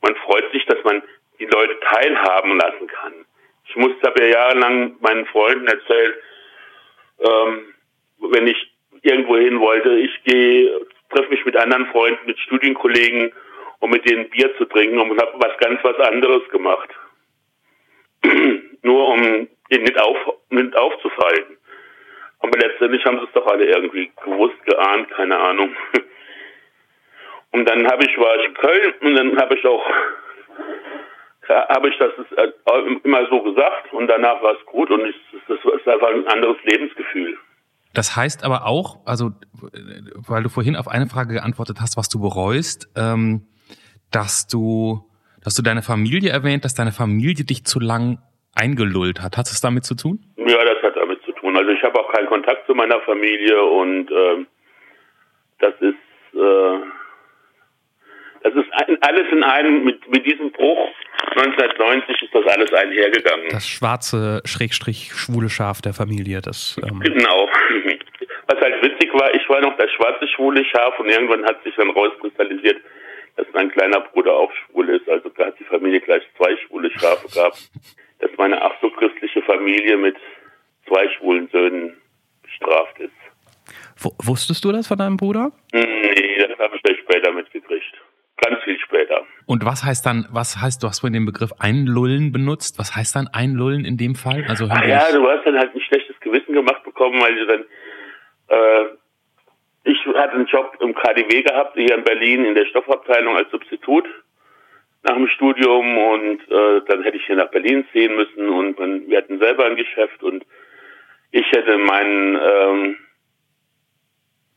[0.00, 1.02] man freut sich, dass man
[1.38, 3.12] die Leute teilhaben lassen kann.
[3.66, 6.16] Ich musste, habe ja jahrelang meinen Freunden erzählt,
[7.20, 7.60] ähm,
[8.18, 8.72] wenn ich
[9.02, 13.32] irgendwo hin wollte, ich gehe, treffe mich mit anderen Freunden, mit Studienkollegen,
[13.80, 16.88] um mit denen Bier zu trinken und habe was ganz was anderes gemacht.
[18.82, 20.18] Nur um denen nicht, auf,
[20.50, 21.56] nicht aufzufallen.
[22.40, 25.74] Aber letztendlich haben sie es doch alle irgendwie gewusst, geahnt, keine Ahnung.
[27.52, 29.84] Und dann habe ich war ich in Köln und dann habe ich auch
[31.48, 32.50] habe ich das äh,
[33.04, 35.16] immer so gesagt und danach war es gut und ich,
[35.48, 37.36] das ist einfach ein anderes Lebensgefühl.
[37.94, 39.30] Das heißt aber auch, also
[40.26, 43.46] weil du vorhin auf eine Frage geantwortet hast, was du bereust, ähm,
[44.10, 45.04] dass du,
[45.44, 48.18] dass du deine Familie erwähnt, dass deine Familie dich zu lang
[48.54, 49.36] eingelullt hat.
[49.36, 50.20] Hat es damit zu tun?
[50.36, 51.56] Ja, das hat damit zu tun.
[51.56, 54.46] Also ich habe auch keinen Kontakt zu meiner Familie und ähm,
[55.58, 56.78] das ist äh,
[58.42, 58.66] das ist
[59.02, 60.88] alles in einem, mit, mit diesem Bruch
[61.36, 63.46] 1990 ist das alles einhergegangen.
[63.50, 66.78] Das schwarze, schrägstrich schwule Schaf der Familie, das.
[66.82, 67.48] Ähm genau.
[68.52, 71.74] Was halt witzig war, ich war noch das schwarze schwule Schaf und irgendwann hat sich
[71.74, 72.82] dann rauskristallisiert,
[73.36, 75.08] dass mein kleiner Bruder auch schwul ist.
[75.08, 77.70] Also da hat die Familie gleich zwei schwule Schafe gehabt.
[78.18, 80.16] Dass meine ach so christliche Familie mit
[80.86, 81.96] zwei schwulen Söhnen
[82.42, 83.10] bestraft ist.
[83.96, 85.50] W wusstest du das von deinem Bruder?
[85.72, 87.94] Nee, das habe ich ja später mitgekriegt
[88.42, 89.22] ganz viel später.
[89.46, 93.16] Und was heißt dann, was heißt, du hast vorhin den Begriff Einlullen benutzt, was heißt
[93.16, 94.44] dann Einlullen in dem Fall?
[94.48, 97.64] Also Ach ja, du hast dann halt ein schlechtes Gewissen gemacht bekommen, weil du dann,
[98.52, 98.84] äh,
[99.84, 104.06] ich hatte einen Job im KDW gehabt, hier in Berlin in der Stoffabteilung als Substitut
[105.02, 109.08] nach dem Studium und äh, dann hätte ich hier nach Berlin ziehen müssen und man,
[109.08, 110.44] wir hatten selber ein Geschäft und
[111.32, 112.96] ich hätte meinen ähm,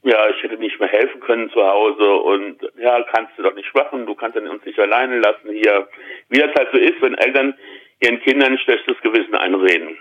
[0.04, 3.74] ja, ich hätte nicht mehr helfen können zu Hause und ja, kannst du doch nicht
[3.74, 5.88] machen, du kannst uns nicht alleine lassen hier.
[6.30, 7.56] Wie das halt so ist, wenn Eltern
[8.02, 9.98] ihren Kindern ein schlechtes Gewissen einreden.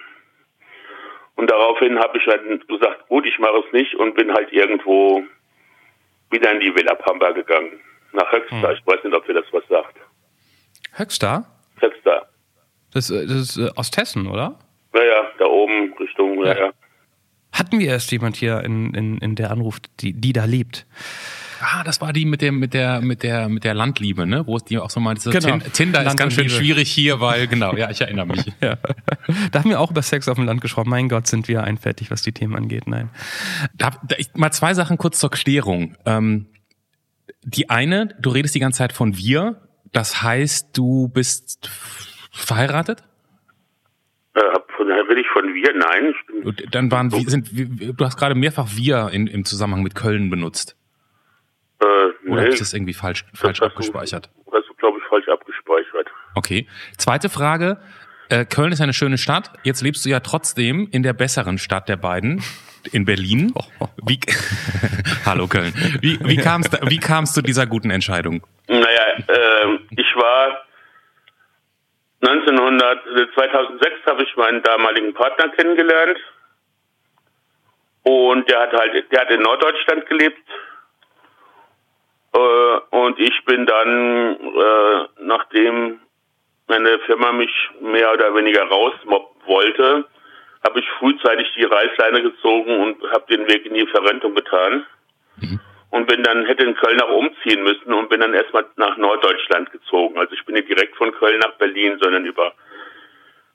[1.37, 5.23] Und daraufhin habe ich halt gesagt, gut, ich mache es nicht und bin halt irgendwo
[6.31, 7.81] wieder in die Villa Pampa gegangen.
[8.12, 8.68] Nach Höxter.
[8.68, 8.77] Hm.
[8.77, 9.97] Ich weiß nicht, ob ihr das was sagt.
[10.92, 11.44] Höxter?
[11.81, 12.29] Höxter.
[12.92, 14.59] Das, äh, das ist äh, Osthessen, oder?
[14.92, 16.57] Naja, da oben Richtung, ja.
[16.57, 16.73] ja.
[17.53, 20.87] Hatten wir erst jemand hier in, in, in der Anruf, die, die da lebt?
[21.66, 24.46] Ah, das war die mit dem mit der mit der mit der Landliebe, ne?
[24.46, 25.59] Wo es die auch so meinte, genau.
[25.72, 28.44] Tinder ist ganz schön schwierig hier, weil genau, ja, ich erinnere mich.
[28.61, 28.77] ja.
[29.50, 30.90] Da haben wir auch über Sex auf dem Land gesprochen.
[30.90, 32.87] Mein Gott, sind wir einfertig, was die Themen angeht.
[32.87, 33.09] Nein.
[33.74, 35.96] Da, da, ich, mal zwei Sachen kurz zur Klärung.
[36.05, 36.46] Ähm,
[37.42, 39.62] die eine, du redest die ganze Zeit von wir.
[39.92, 41.70] Das heißt, du bist
[42.31, 43.05] verheiratet?
[44.35, 46.14] Hab Von daher will ich von wir, nein.
[46.53, 50.29] Bin, dann waren wir, sind, du hast gerade mehrfach wir in, im Zusammenhang mit Köln
[50.29, 50.77] benutzt.
[51.80, 54.30] Äh, Oder nee, ich das irgendwie falsch, falsch das abgespeichert?
[54.46, 56.08] Du, hast du, glaube ich, falsch abgespeichert.
[56.34, 56.66] Okay.
[56.96, 57.78] Zweite Frage.
[58.28, 59.50] Äh, Köln ist eine schöne Stadt.
[59.64, 62.42] Jetzt lebst du ja trotzdem in der besseren Stadt der beiden,
[62.92, 63.52] in Berlin.
[64.06, 64.20] Wie,
[65.26, 65.72] Hallo Köln.
[66.00, 68.46] Wie, wie kamst du wie kam's zu dieser guten Entscheidung?
[68.68, 70.64] Naja, ähm, ich war
[72.26, 76.18] 1900, äh, 2006 habe ich meinen damaligen Partner kennengelernt.
[78.02, 80.38] Und der hat halt, der hat in Norddeutschland gelebt.
[82.35, 86.01] Äh, und ich bin dann, äh, nachdem
[86.66, 90.07] meine Firma mich mehr oder weniger rausmobben wollte,
[90.66, 94.87] habe ich frühzeitig die Reißleine gezogen und habe den Weg in die Verrentung getan
[95.90, 99.70] und bin dann hätte in Köln auch umziehen müssen und bin dann erstmal nach Norddeutschland
[99.70, 100.18] gezogen.
[100.18, 102.53] Also ich bin nicht direkt von Köln nach Berlin, sondern über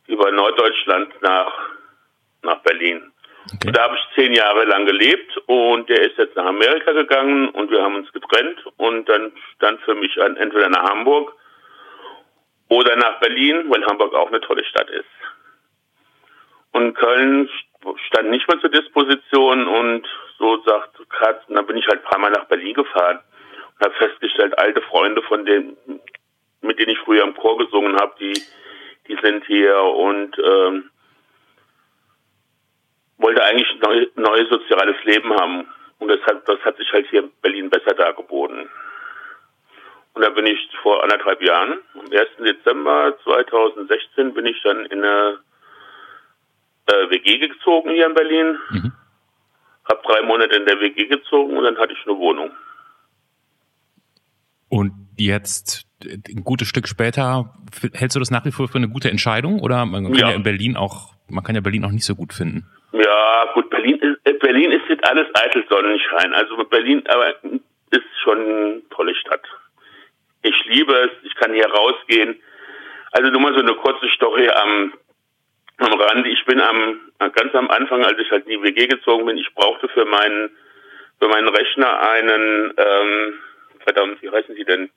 [0.08, 1.52] über Norddeutschland nach
[2.44, 3.12] nach Berlin.
[3.56, 3.72] Okay.
[3.72, 7.72] Da habe ich zehn Jahre lang gelebt und der ist jetzt nach Amerika gegangen und
[7.72, 11.34] wir haben uns getrennt und dann stand für mich an entweder nach Hamburg
[12.70, 15.06] oder nach Berlin, weil Hamburg auch eine tolle Stadt ist.
[16.72, 17.50] Und Köln
[18.08, 20.08] stand nicht mehr zur Disposition und
[20.38, 23.20] so sagt Katz, und dann bin ich halt ein paar Mal nach Berlin gefahren
[23.80, 25.76] und habe festgestellt, alte Freunde von denen,
[26.62, 28.42] mit denen ich früher im Chor gesungen habe, die,
[29.08, 30.92] die sind hier und ähm,
[33.30, 35.68] wollte eigentlich ein neu, neues soziales Leben haben.
[36.00, 38.70] Und das hat, das hat sich halt hier in Berlin besser dargeboten.
[40.14, 42.12] Und da bin ich vor anderthalb Jahren, am 1.
[42.40, 45.40] Dezember 2016, bin ich dann in eine
[46.88, 48.58] äh, WG gezogen hier in Berlin.
[48.72, 48.92] Mhm.
[49.86, 52.52] Hab drei Monate in der WG gezogen und dann hatte ich eine Wohnung.
[54.70, 57.54] Und jetzt, ein gutes Stück später,
[57.94, 59.60] hältst du das nach wie vor für eine gute Entscheidung?
[59.60, 60.36] Oder man kann ja, Ja.
[60.36, 62.68] in Berlin auch, man kann ja Berlin auch nicht so gut finden.
[62.92, 66.34] Ja, gut, Berlin ist, äh, Berlin ist jetzt alles eitel Sonnenschein.
[66.34, 67.36] Also Berlin aber
[67.92, 69.44] ist schon eine tolle Stadt.
[70.42, 72.42] Ich liebe es, ich kann hier rausgehen.
[73.12, 74.94] Also nur mal so eine kurze Story am,
[75.78, 76.28] am Rand.
[76.28, 79.54] Ich bin am, ganz am Anfang, als ich halt in die WG gezogen bin, ich
[79.54, 80.50] brauchte für meinen,
[81.20, 83.40] für meinen Rechner einen, ähm,
[83.84, 84.90] verdammt, wie heißen die denn?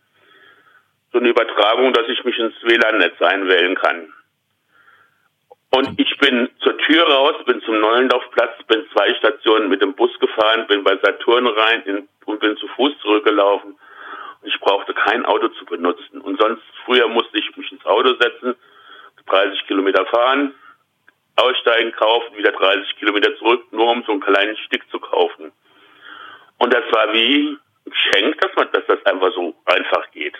[1.13, 4.13] So eine Übertragung, dass ich mich ins WLAN-Netz einwählen kann.
[5.75, 10.11] Und ich bin zur Tür raus, bin zum Neulendorfplatz, bin zwei Stationen mit dem Bus
[10.21, 13.73] gefahren, bin bei Saturn rein in, und bin zu Fuß zurückgelaufen.
[14.43, 16.21] Und ich brauchte kein Auto zu benutzen.
[16.21, 18.55] Und sonst, früher musste ich mich ins Auto setzen,
[19.27, 20.55] 30 Kilometer fahren,
[21.37, 25.53] aussteigen, kaufen, wieder 30 Kilometer zurück, nur um so einen kleinen Stück zu kaufen.
[26.59, 27.49] Und das war wie
[27.87, 30.37] ein Geschenk, dass man, dass das einfach so einfach geht.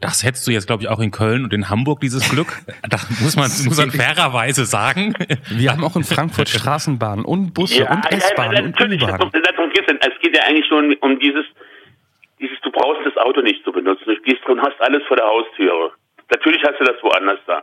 [0.00, 2.48] Das hättest du jetzt, glaube ich, auch in Köln und in Hamburg, dieses Glück.
[2.88, 5.14] Das muss man, muss man fairerweise sagen.
[5.50, 9.18] Wir haben auch in Frankfurt Straßenbahnen und Busse und S-Bahnen und natürlich, U-Bahnen.
[9.18, 9.98] darum, darum geht's denn.
[10.00, 11.44] Es geht ja eigentlich nur um dieses,
[12.40, 14.04] dieses, du brauchst das Auto nicht zu benutzen.
[14.06, 15.92] Du gehst und hast alles vor der Haustüre.
[16.30, 17.62] Natürlich hast du das woanders da.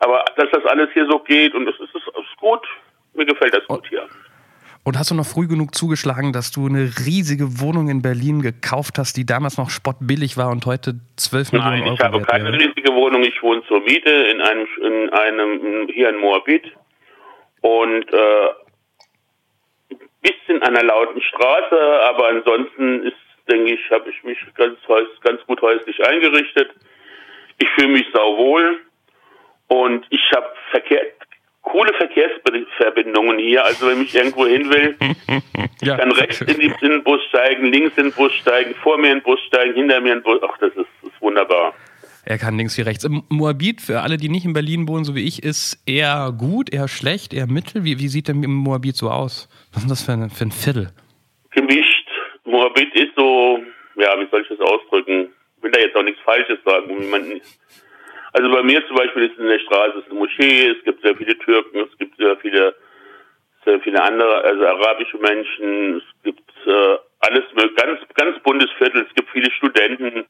[0.00, 2.66] Aber dass das alles hier so geht und das ist, das ist gut.
[3.14, 4.06] Mir gefällt das gut hier.
[4.86, 8.98] Und hast du noch früh genug zugeschlagen, dass du eine riesige Wohnung in Berlin gekauft
[8.98, 12.52] hast, die damals noch spottbillig war und heute 12 Nein, Millionen Euro ich habe keine
[12.52, 12.54] wäre?
[12.54, 13.24] riesige Wohnung.
[13.24, 16.70] Ich wohne zur Miete in einem, in einem hier in Moabit
[17.62, 18.48] und äh,
[19.90, 23.16] ein bisschen an einer lauten Straße, aber ansonsten ist,
[23.50, 24.78] denke ich, habe ich mich ganz,
[25.22, 26.70] ganz gut häuslich eingerichtet.
[27.58, 28.82] Ich fühle mich sauwohl
[29.66, 31.02] und ich habe Verkehr,
[31.66, 33.64] coole Verkehrsverbindungen hier.
[33.64, 34.96] Also wenn ich irgendwo hin will,
[35.82, 38.96] Ja, kann rechts in, die, in den Bus steigen, links in den Bus steigen, vor
[38.98, 40.40] mir in den Bus steigen, hinter mir in den Bus.
[40.42, 41.74] Ach, das ist, ist wunderbar.
[42.24, 43.04] Er kann links wie rechts.
[43.04, 46.72] Im Moabit, für alle, die nicht in Berlin wohnen, so wie ich, ist eher gut,
[46.72, 47.84] eher schlecht, eher mittel.
[47.84, 49.48] Wie, wie sieht denn im Moabit so aus?
[49.72, 50.90] Was ist das für ein, für ein Viertel?
[51.52, 52.08] Gemischt.
[52.44, 53.60] Moabit ist so,
[53.96, 55.28] ja, wie soll ich das ausdrücken?
[55.58, 56.90] Ich will da jetzt auch nichts Falsches sagen.
[56.90, 57.40] um jemanden-
[58.36, 61.38] Also bei mir zum Beispiel ist in der Straße eine Moschee, es gibt sehr viele
[61.38, 62.74] Türken, es gibt sehr viele,
[63.64, 67.44] sehr viele andere, also arabische Menschen, es gibt äh, alles
[67.76, 70.26] ganz, ganz buntes Viertel, es gibt viele Studenten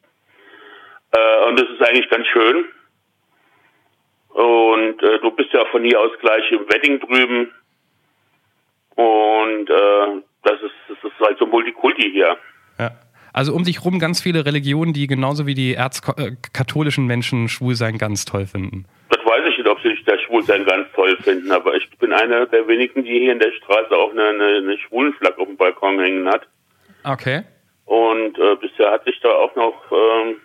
[1.11, 2.66] äh, und das ist eigentlich ganz schön.
[4.29, 7.53] Und äh, du bist ja von hier aus gleich im Wedding drüben.
[8.95, 12.38] Und äh, das ist das ist halt so Multikulti hier.
[12.79, 12.90] Ja.
[13.37, 17.99] Also um dich rum ganz viele Religionen, die genauso wie die erzkatholischen Menschen schwul sein
[17.99, 18.87] ganz toll finden.
[19.11, 22.46] Das weiß ich nicht, ob sie das Schwulsein ganz toll finden, aber ich bin einer
[22.46, 26.01] der wenigen, die hier in der Straße auch eine, eine, eine Schwulenflagge auf dem Balkon
[26.01, 26.49] hängen hat.
[27.05, 27.42] Okay.
[27.85, 30.37] Und äh, bisher hat sich da auch noch, ähm,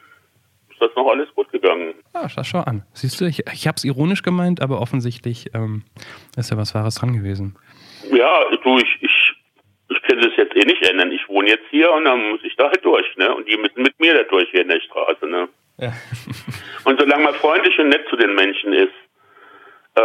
[0.82, 1.93] das noch alles gut gegangen.
[2.12, 2.84] Ah, schau, schau an.
[2.91, 5.84] Siehst du, ich, ich habe es ironisch gemeint, aber offensichtlich ähm,
[6.36, 7.56] ist ja was Wahres dran gewesen.
[8.12, 9.11] Ja, du, ich, ich,
[10.21, 11.12] kann das jetzt eh nicht ändern.
[11.12, 13.34] Ich wohne jetzt hier und dann muss ich da halt durch, ne?
[13.34, 15.49] Und die müssen mit mir da durch hier in der Straße, ne?
[15.77, 15.93] Ja.
[16.84, 18.93] Und solange man freundlich und nett zu den Menschen ist,
[19.95, 20.01] äh,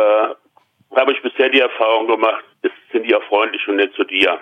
[0.94, 4.38] habe ich bisher die Erfahrung gemacht, ist, sind die auch freundlich und nett zu dir.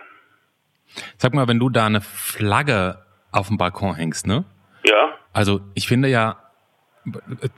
[1.17, 2.99] Sag mal, wenn du da eine Flagge
[3.31, 4.45] auf dem Balkon hängst, ne?
[4.85, 5.17] Ja?
[5.33, 6.37] Also ich finde ja,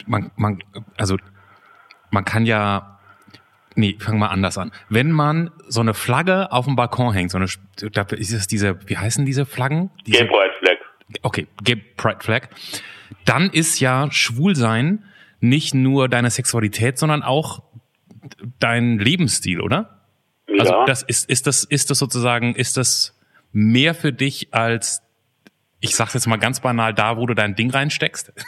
[0.07, 0.63] man, man,
[0.99, 1.17] also
[2.11, 2.96] man kann ja,
[3.77, 4.73] nee, fangen wir anders an.
[4.89, 8.97] Wenn man so eine Flagge auf dem Balkon hängt, so eine, ist es diese, wie
[8.97, 9.91] heißen diese Flaggen?
[10.07, 10.77] Diese, Gay Pride Flag.
[11.23, 12.49] okay, Gay Pride Flag,
[13.25, 15.05] dann ist ja Schwulsein
[15.41, 17.63] nicht nur deine Sexualität, sondern auch
[18.59, 20.01] dein Lebensstil, oder?
[20.59, 20.85] Also ja.
[20.87, 23.19] das ist, ist das, ist das sozusagen, ist das
[23.53, 25.03] mehr für dich als,
[25.89, 28.33] ich sag's jetzt mal ganz banal, da, wo du dein Ding reinsteckst?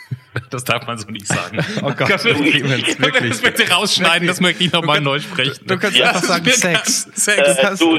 [0.50, 1.58] Das darf man so nicht sagen.
[1.82, 3.30] Oh Gott, das Clemens, wirklich.
[3.30, 5.66] Das bitte rausschneiden, das möchte ich nochmal Du neu sprechen.
[5.66, 6.62] Du kannst Ja, einfach sagen Sex.
[6.62, 7.38] ganz- Sex.
[7.58, 7.98] Äh, Das- du,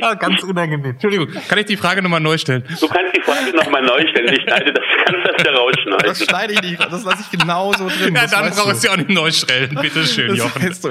[0.00, 0.92] Ah, ganz unangenehm.
[0.92, 2.62] Entschuldigung, kann ich die Frage nochmal neu stellen?
[2.62, 4.32] du kannst die Frage nochmal neu stellen.
[4.32, 5.98] Ich schneide das, kannst das wieder rausschneiden.
[6.06, 8.14] Das schneide ich nicht, das lasse ich genau so drin.
[8.14, 8.86] Ja, dann brauchst du.
[8.88, 9.76] du auch nicht neu stellen.
[9.80, 10.62] Bitte schön, Das Jochen.
[10.68, 10.90] weißt du.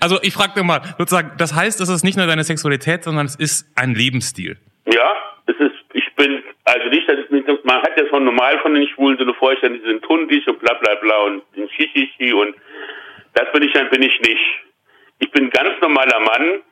[0.00, 3.36] Also ich frage mal, sozusagen, das heißt, es ist nicht nur deine Sexualität, sondern es
[3.36, 4.58] ist ein Lebensstil.
[4.86, 5.10] Ja,
[5.46, 6.42] es ist, ich bin,
[6.74, 9.78] also nicht, dass nicht, man hat ja schon normal von den Schwulen so eine Vorstellung,
[9.78, 12.54] die sind tundig und bla bla bla und den Schichichi und
[13.34, 14.64] das bin ich dann, bin ich nicht.
[15.20, 16.62] Ich bin ein ganz normaler Mann,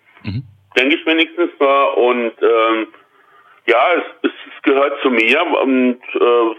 [0.77, 2.89] denke ich wenigstens mal und ähm,
[3.67, 6.57] ja, es, es gehört zu mir und äh,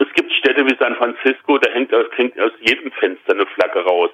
[0.00, 3.80] es gibt Städte wie San Francisco, da hängt aus, hängt aus jedem Fenster eine Flagge
[3.80, 4.10] raus,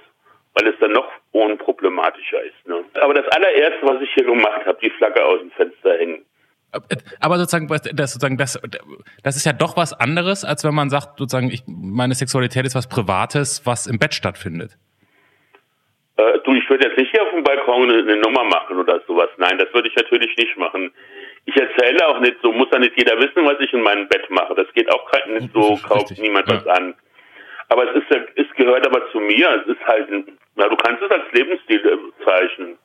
[0.54, 2.66] weil es dann noch unproblematischer ist.
[2.66, 2.84] Ne?
[2.94, 6.24] Aber das allererste, was ich hier gemacht habe, die Flagge aus dem Fenster hängen.
[7.20, 8.60] Aber sozusagen, das, sozusagen das,
[9.22, 12.74] das ist ja doch was anderes, als wenn man sagt, sozusagen, ich, meine Sexualität ist
[12.74, 14.76] was Privates, was im Bett stattfindet.
[16.16, 19.00] Äh, du, ich würde jetzt nicht hier auf dem Balkon eine, eine Nummer machen oder
[19.06, 19.28] sowas.
[19.36, 20.92] Nein, das würde ich natürlich nicht machen.
[21.46, 24.30] Ich erzähle auch nicht, so muss ja nicht jeder wissen, was ich in meinem Bett
[24.30, 24.54] mache.
[24.54, 26.56] Das geht auch nicht so, kauft niemand ja.
[26.56, 26.94] was an.
[27.68, 29.62] Aber es ist, ja- es gehört aber zu mir.
[29.62, 30.08] Es ist halt,
[30.54, 32.78] na, du kannst es als Lebensstil äh, zeichnen.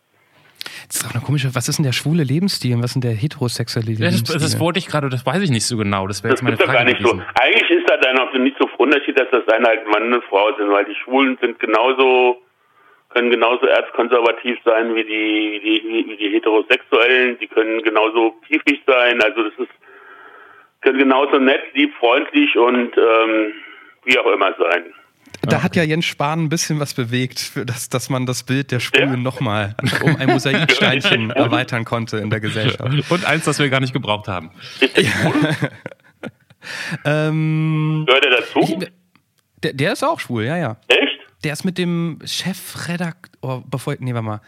[0.87, 3.09] Das ist auch eine komische, was ist denn der schwule Lebensstil und was ist denn
[3.09, 4.39] der heterosexuelle Das, Lebensstil?
[4.39, 6.07] das wollte ich gerade, das weiß ich nicht so genau.
[6.07, 7.21] Das wäre Das jetzt meine ist doch gar Frage nicht so.
[7.39, 10.21] Eigentlich ist da dann auch nicht so Unterschied, dass das eine halt Mann und eine
[10.23, 12.41] Frau sind, weil die Schwulen sind genauso,
[13.09, 18.81] können genauso erzkonservativ sein wie die, wie die, wie die Heterosexuellen, die können genauso piefig
[18.87, 19.71] sein, also das ist,
[20.81, 23.53] können genauso nett, lieb, freundlich und ähm,
[24.05, 24.93] wie auch immer sein.
[25.41, 28.71] Da hat ja Jens Spahn ein bisschen was bewegt, für das, dass man das Bild
[28.71, 29.15] der Schwulen Ja.
[29.17, 32.81] nochmal um ein Mosaiksteinchen erweitern konnte in der Gesellschaft.
[33.11, 34.51] Und eins, das wir gar nicht gebraucht haben.
[34.81, 35.55] Ist das schwul?
[37.05, 38.59] Ähm, Gehört er dazu?
[38.59, 38.89] ich,
[39.63, 40.77] der, der ist auch schwul, ja, ja.
[40.87, 41.19] Echt?
[41.43, 44.41] Der ist mit dem Chefredakteur, oh, bevor, nee, warte mal.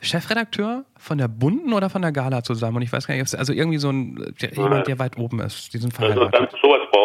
[0.00, 2.76] Chefredakteur von der Bunten oder von der Gala zusammen?
[2.76, 5.16] Und ich weiß gar nicht, ob es- also irgendwie so ein, der, jemand, der weit
[5.18, 5.72] oben ist.
[5.72, 6.34] Die sind Also verheiratet.
[6.34, 7.03] dann, sowas braucht auch.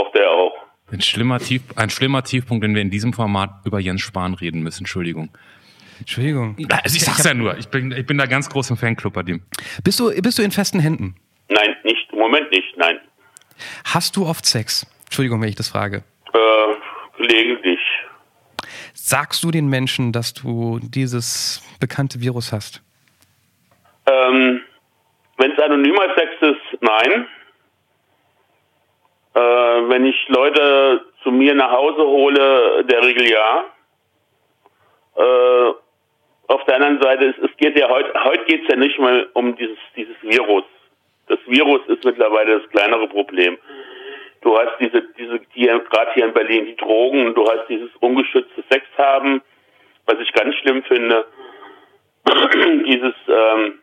[0.91, 4.62] Ein schlimmer, Tief, ein schlimmer Tiefpunkt, wenn wir in diesem Format über Jens Spahn reden
[4.63, 4.82] müssen.
[4.82, 5.30] Entschuldigung.
[5.99, 6.56] Entschuldigung.
[6.84, 9.23] Also ich sag's ja nur, ich bin, ich bin da ganz groß im Fanclub bei
[9.23, 9.41] dem.
[9.84, 11.15] Bist du, bist du in festen Händen?
[11.49, 12.99] Nein, nicht, im Moment nicht, nein.
[13.84, 14.88] Hast du oft Sex?
[15.06, 16.04] Entschuldigung, wenn ich das frage.
[16.34, 17.80] Äh, gelegentlich.
[18.93, 22.82] Sagst du den Menschen, dass du dieses bekannte Virus hast?
[24.06, 24.62] Ähm,
[25.38, 27.28] wenn es anonymer Sex ist, nein.
[29.33, 33.65] Äh, wenn ich Leute zu mir nach Hause hole, der Regel ja.
[35.15, 35.73] Äh,
[36.47, 39.29] auf der anderen Seite, es, es geht ja heute, heute geht es ja nicht mal
[39.33, 40.63] um dieses, dieses Virus.
[41.27, 43.57] Das Virus ist mittlerweile das kleinere Problem.
[44.41, 48.63] Du hast diese, diese, die gerade hier in Berlin, die Drogen, du hast dieses ungeschützte
[48.69, 49.41] Sex haben,
[50.05, 51.27] was ich ganz schlimm finde.
[52.85, 53.79] dieses, ähm,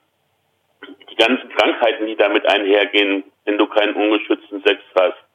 [1.11, 5.26] die ganzen Krankheiten, die damit einhergehen, wenn du keinen ungeschützten Sex hast.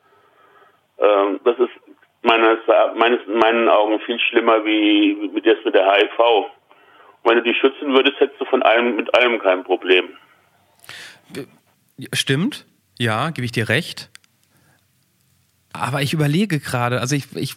[1.01, 1.71] Ähm, das ist
[2.21, 2.59] meines,
[2.95, 6.19] meines, in meinen Augen viel schlimmer wie, mit, das mit der HIV.
[7.23, 10.09] Und wenn du die schützen würdest, hättest du von allem, mit allem kein Problem.
[12.13, 12.65] Stimmt,
[12.97, 14.09] ja, gebe ich dir recht.
[15.73, 17.55] Aber ich überlege gerade, also ich, ich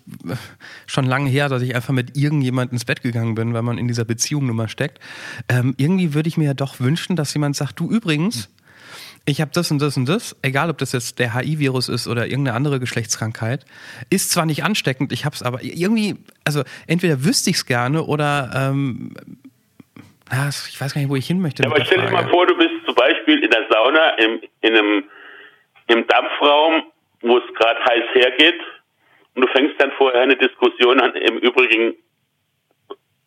[0.87, 3.89] schon lange her, dass ich einfach mit irgendjemand ins Bett gegangen bin, weil man in
[3.89, 5.01] dieser Beziehung nun mal steckt.
[5.49, 8.55] Ähm, irgendwie würde ich mir ja doch wünschen, dass jemand sagt, du übrigens,
[9.27, 12.27] ich habe das und das und das, egal ob das jetzt der HIV-Virus ist oder
[12.27, 13.65] irgendeine andere Geschlechtskrankheit,
[14.11, 18.03] ist zwar nicht ansteckend, ich habe es aber irgendwie, also entweder wüsste ich es gerne
[18.03, 19.15] oder ähm,
[20.69, 21.63] ich weiß gar nicht, wo ich hin möchte.
[21.63, 24.77] Ja, aber stell dir mal vor, du bist zum Beispiel in der Sauna im, in
[24.77, 25.05] einem,
[25.87, 26.85] im Dampfraum
[27.25, 28.61] wo es gerade heiß hergeht
[29.35, 31.15] und du fängst dann vorher eine Diskussion an.
[31.17, 31.95] Im Übrigen,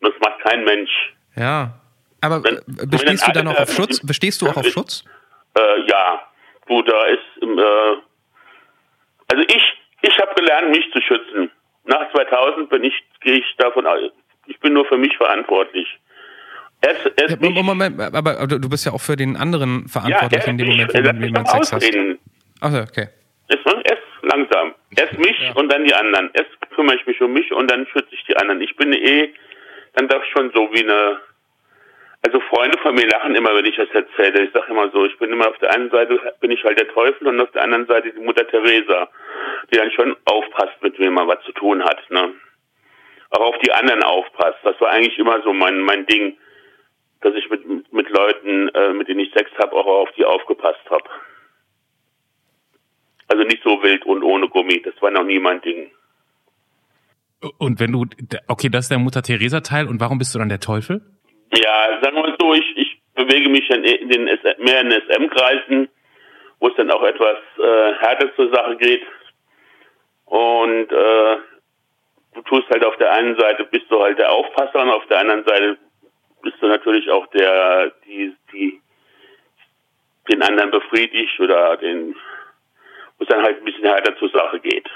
[0.00, 0.90] das macht kein Mensch.
[1.36, 1.80] Ja.
[2.20, 4.00] Aber äh, bestehst du dann auch auf Schutz?
[4.04, 5.04] Bestehst du auch auf Schutz?
[5.56, 6.22] Äh, ja,
[6.66, 7.96] du, da ist, ähm, äh,
[9.28, 9.62] also ich,
[10.02, 11.50] ich habe gelernt, mich zu schützen.
[11.84, 14.10] Nach 2000 bin ich, gehe ich davon aus,
[14.46, 15.86] ich bin nur für mich verantwortlich.
[16.80, 20.48] Erst, erst Ja, Moment, aber, aber du bist ja auch für den anderen verantwortlich erst
[20.48, 21.74] in dem Moment, mich jemand Sex hast.
[21.74, 22.18] ausreden.
[22.60, 23.08] Achso, okay.
[23.48, 24.74] Erst, erst langsam.
[24.96, 26.30] Erst mich und dann die anderen.
[26.34, 28.60] Erst kümmere ich mich um mich und dann schütze ich die anderen.
[28.60, 29.32] Ich bin eh,
[29.94, 31.20] dann doch schon so wie eine,
[32.22, 34.44] also Freunde von mir lachen immer, wenn ich das erzähle.
[34.44, 36.88] Ich sage immer so, ich bin immer auf der einen Seite bin ich halt der
[36.88, 39.08] Teufel und auf der anderen Seite die Mutter Teresa,
[39.72, 41.98] die dann schon aufpasst, mit wem man was zu tun hat.
[42.10, 42.34] Ne?
[43.30, 44.58] Auch auf die anderen aufpasst.
[44.64, 46.36] Das war eigentlich immer so mein mein Ding,
[47.20, 50.90] dass ich mit mit Leuten, äh, mit denen ich Sex habe, auch auf die aufgepasst
[50.90, 51.08] habe.
[53.28, 54.82] Also nicht so wild und ohne Gummi.
[54.82, 55.92] Das war noch nie mein Ding.
[57.58, 58.04] Und wenn du,
[58.48, 61.02] okay, das ist der Mutter Teresa Teil und warum bist du dann der Teufel?
[61.50, 65.88] Ja, sagen wir mal so, ich, ich bewege mich in, den SM, mehr in SM-Kreisen,
[66.60, 69.02] wo es dann auch etwas äh, härter zur Sache geht.
[70.26, 71.36] Und äh,
[72.34, 75.20] du tust halt auf der einen Seite bist du halt der Aufpasser und auf der
[75.20, 75.78] anderen Seite
[76.42, 78.80] bist du natürlich auch der, die, die
[80.30, 82.14] den anderen befriedigt oder den,
[83.16, 84.88] wo es dann halt ein bisschen härter zur Sache geht.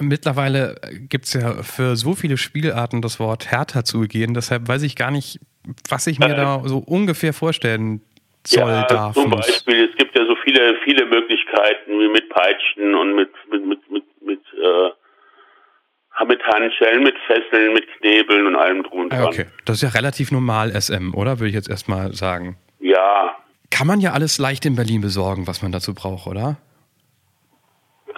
[0.00, 0.76] Mittlerweile
[1.08, 5.40] gibt's ja für so viele Spielarten das Wort härter zugehen, deshalb weiß ich gar nicht,
[5.88, 6.36] was ich mir Äh.
[6.36, 8.02] da so ungefähr vorstellen
[8.46, 9.46] soll, ja, darf, zum muss.
[9.46, 13.90] Beispiel, es gibt ja so viele, viele Möglichkeiten wie mit Peitschen und mit mit mit
[13.90, 19.26] mit mit, äh, mit Handschellen, mit Fesseln, mit Knebeln und allem drum und Ah, dran.
[19.28, 21.38] okay, das ist ja relativ normal SM, oder?
[21.38, 22.56] Würde ich jetzt erstmal sagen.
[22.80, 23.36] Ja,
[23.70, 26.56] Kann man ja alles leicht in Berlin besorgen, was man dazu braucht, oder?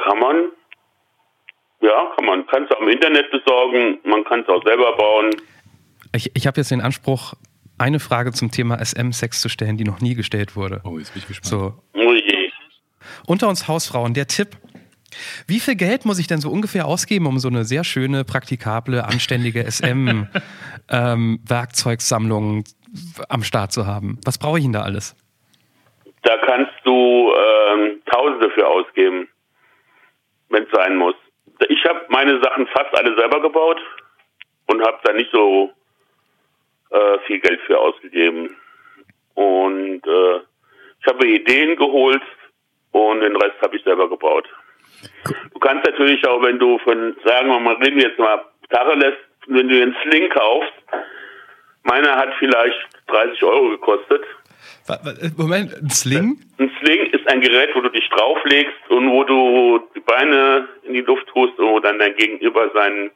[0.05, 0.37] kann man.
[1.81, 2.47] Ja, kann man.
[2.47, 5.31] Kann es auch im Internet besorgen, man kann es auch selber bauen.
[6.15, 7.35] Ich, ich habe jetzt den Anspruch,
[7.79, 10.81] eine Frage zum Thema SM-Sex zu stellen, die noch nie gestellt wurde.
[10.85, 11.47] Oh, jetzt bin ich gespannt.
[11.47, 12.51] So, Oh je.
[13.27, 14.49] unter uns Hausfrauen, der Tipp.
[15.47, 19.05] Wie viel Geld muss ich denn so ungefähr ausgeben, um so eine sehr schöne, praktikable,
[19.05, 22.65] anständige SM-Werkzeugsammlung
[23.29, 24.19] am Start zu haben?
[24.25, 25.17] Was brauche ich denn da alles?
[26.23, 29.29] Da kannst du ähm, Tausende für ausgeben,
[30.51, 31.15] wenn es sein muss.
[31.69, 33.81] Ich habe meine Sachen fast alle selber gebaut
[34.67, 35.73] und habe da nicht so
[36.91, 38.57] äh, viel Geld für ausgegeben.
[39.35, 40.37] Und äh,
[41.01, 42.23] ich habe Ideen geholt
[42.93, 44.49] und den Rest habe ich selber gebaut.
[45.53, 49.15] Du kannst natürlich auch, wenn du von, sagen wir mal, reden wir jetzt mal Tacheles,
[49.47, 50.73] wenn du einen Sling kaufst,
[51.85, 54.23] meiner hat vielleicht 30 Euro gekostet.
[55.37, 56.39] Moment, ein Sling?
[56.59, 60.95] Ein Sling ist ein Gerät, wo du dich drauflegst und wo du die Beine in
[60.95, 63.11] die Luft tust und wo dann dein Gegenüber seinen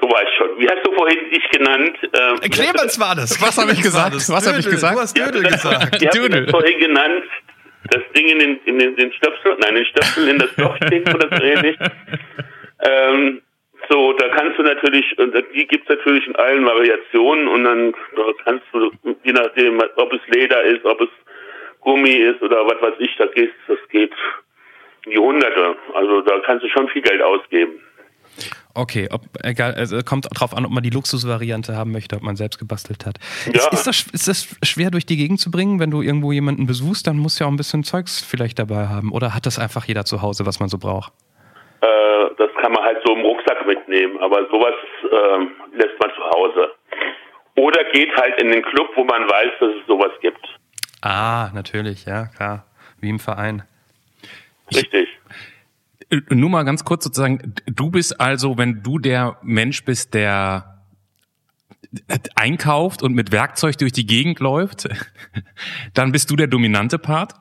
[0.00, 0.48] Du weißt schon.
[0.58, 1.98] Wie hast du vorhin dich genannt?
[2.02, 3.42] Ähm, Clemens war das.
[3.42, 4.14] Was hab ich gesagt?
[4.14, 4.70] Was hab ich Dödel.
[4.70, 4.94] gesagt?
[4.94, 6.14] Du hast Dödel gesagt.
[6.14, 6.42] Dödel.
[6.44, 7.24] das vorhin genannt,
[7.90, 11.36] das Ding in den, in den, den Stöpsel, nein, den Stöpsel in das Loch oder
[11.36, 11.76] so ähnlich.
[12.80, 13.42] Ähm,
[13.88, 18.22] so, da kannst du natürlich, und die gibt's natürlich in allen Variationen und dann da
[18.44, 18.90] kannst du,
[19.24, 21.08] je nachdem, ob es Leder ist, ob es
[21.80, 24.12] Gummi ist oder was weiß ich, da geht, das geht
[25.06, 25.76] in die Hunderte.
[25.94, 27.80] Also da kannst du schon viel Geld ausgeben.
[28.74, 32.36] Okay, ob, egal, also kommt drauf an, ob man die Luxusvariante haben möchte, ob man
[32.36, 33.18] selbst gebastelt hat.
[33.46, 33.52] Ja.
[33.52, 36.66] Ist, ist, das, ist das schwer durch die Gegend zu bringen, wenn du irgendwo jemanden
[36.66, 39.10] besuchst, dann musst du ja auch ein bisschen Zeugs vielleicht dabei haben.
[39.10, 41.12] Oder hat das einfach jeder zu Hause, was man so braucht?
[41.80, 41.86] Äh,
[42.60, 46.74] kann man halt so im Rucksack mitnehmen, aber sowas ähm, lässt man zu Hause.
[47.56, 50.44] Oder geht halt in den Club, wo man weiß, dass es sowas gibt.
[51.02, 52.66] Ah, natürlich, ja, klar.
[53.00, 53.62] Wie im Verein.
[54.74, 55.08] Richtig.
[56.10, 60.78] Äh, Nur mal ganz kurz sozusagen, du bist also, wenn du der Mensch bist, der
[62.34, 64.88] einkauft und mit Werkzeug durch die Gegend läuft,
[65.94, 67.34] dann bist du der dominante Part.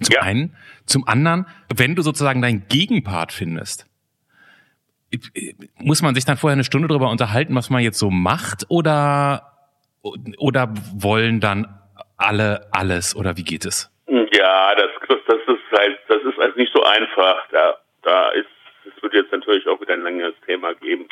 [0.00, 0.22] Zum Ja.
[0.22, 0.56] einen.
[0.86, 3.86] Zum anderen, wenn du sozusagen deinen Gegenpart findest,
[5.78, 9.52] muss man sich dann vorher eine Stunde darüber unterhalten, was man jetzt so macht oder,
[10.38, 11.66] oder wollen dann
[12.16, 13.90] alle alles oder wie geht es?
[14.08, 17.46] Ja, das, das, das ist halt, das ist halt nicht so einfach.
[17.52, 18.46] Da, da ist,
[18.84, 21.06] es wird jetzt natürlich auch wieder ein längeres Thema geben.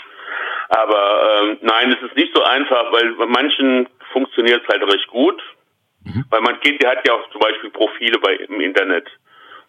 [0.69, 5.07] Aber ähm, nein, es ist nicht so einfach, weil bei manchen funktioniert es halt recht
[5.09, 5.41] gut.
[6.31, 9.07] Weil man geht, der hat ja auch zum Beispiel Profile bei im Internet,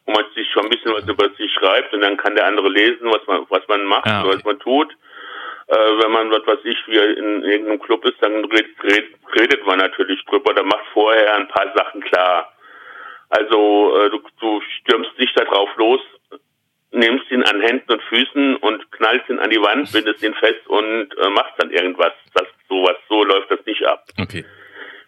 [0.06, 2.70] wo man sich schon ein bisschen was über sich schreibt und dann kann der andere
[2.70, 4.34] lesen, was man, was man macht, Ah, okay.
[4.36, 4.92] was man tut.
[5.68, 9.66] Äh, wenn man, was weiß ich, wie in irgendeinem Club ist, dann redet, redet, redet
[9.66, 12.52] man natürlich drüber, dann macht vorher ein paar Sachen klar.
[13.30, 16.02] Also äh, du, du stürmst nicht da drauf los,
[16.92, 20.68] nimmst ihn an Händen und Füßen und knallst ihn an die Wand, bindest ihn fest
[20.68, 22.12] und äh, machst dann irgendwas.
[22.34, 24.04] Das sowas, so läuft das nicht ab.
[24.22, 24.44] Okay.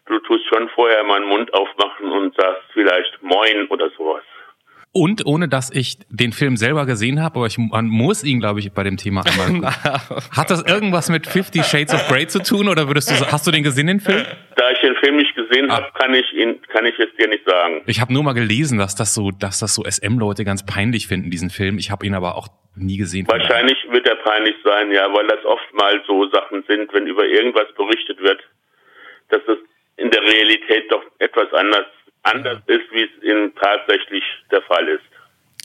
[0.08, 4.24] Du tust schon vorher mal den Mund aufmachen und sagst vielleicht Moin oder sowas.
[4.92, 8.62] Und ohne dass ich den Film selber gesehen habe, aber ich, man muss ihn, glaube
[8.62, 9.66] ich, bei dem Thema einmal gucken.
[10.38, 13.52] Hat das irgendwas mit Fifty Shades of Grey zu tun oder würdest du hast du
[13.52, 14.24] den gesehen, den Film?
[14.56, 15.78] Da ich den Film nicht gesehen Ah.
[15.78, 17.82] habe, kann ich ihn, kann ich es dir nicht sagen.
[17.88, 21.30] Ich habe nur mal gelesen, dass das so, dass das so SM-Leute ganz peinlich finden,
[21.30, 21.78] diesen Film.
[21.78, 23.28] Ich habe ihn aber auch nie gesehen.
[23.28, 27.26] Wahrscheinlich wird er peinlich sein, ja, weil das oft mal so Sachen sind, wenn über
[27.26, 28.40] irgendwas berichtet wird,
[29.30, 29.58] dass es
[30.06, 31.88] in der Realität doch etwas anders,
[32.22, 35.04] anders ist, wie es in tatsächlich der Fall ist.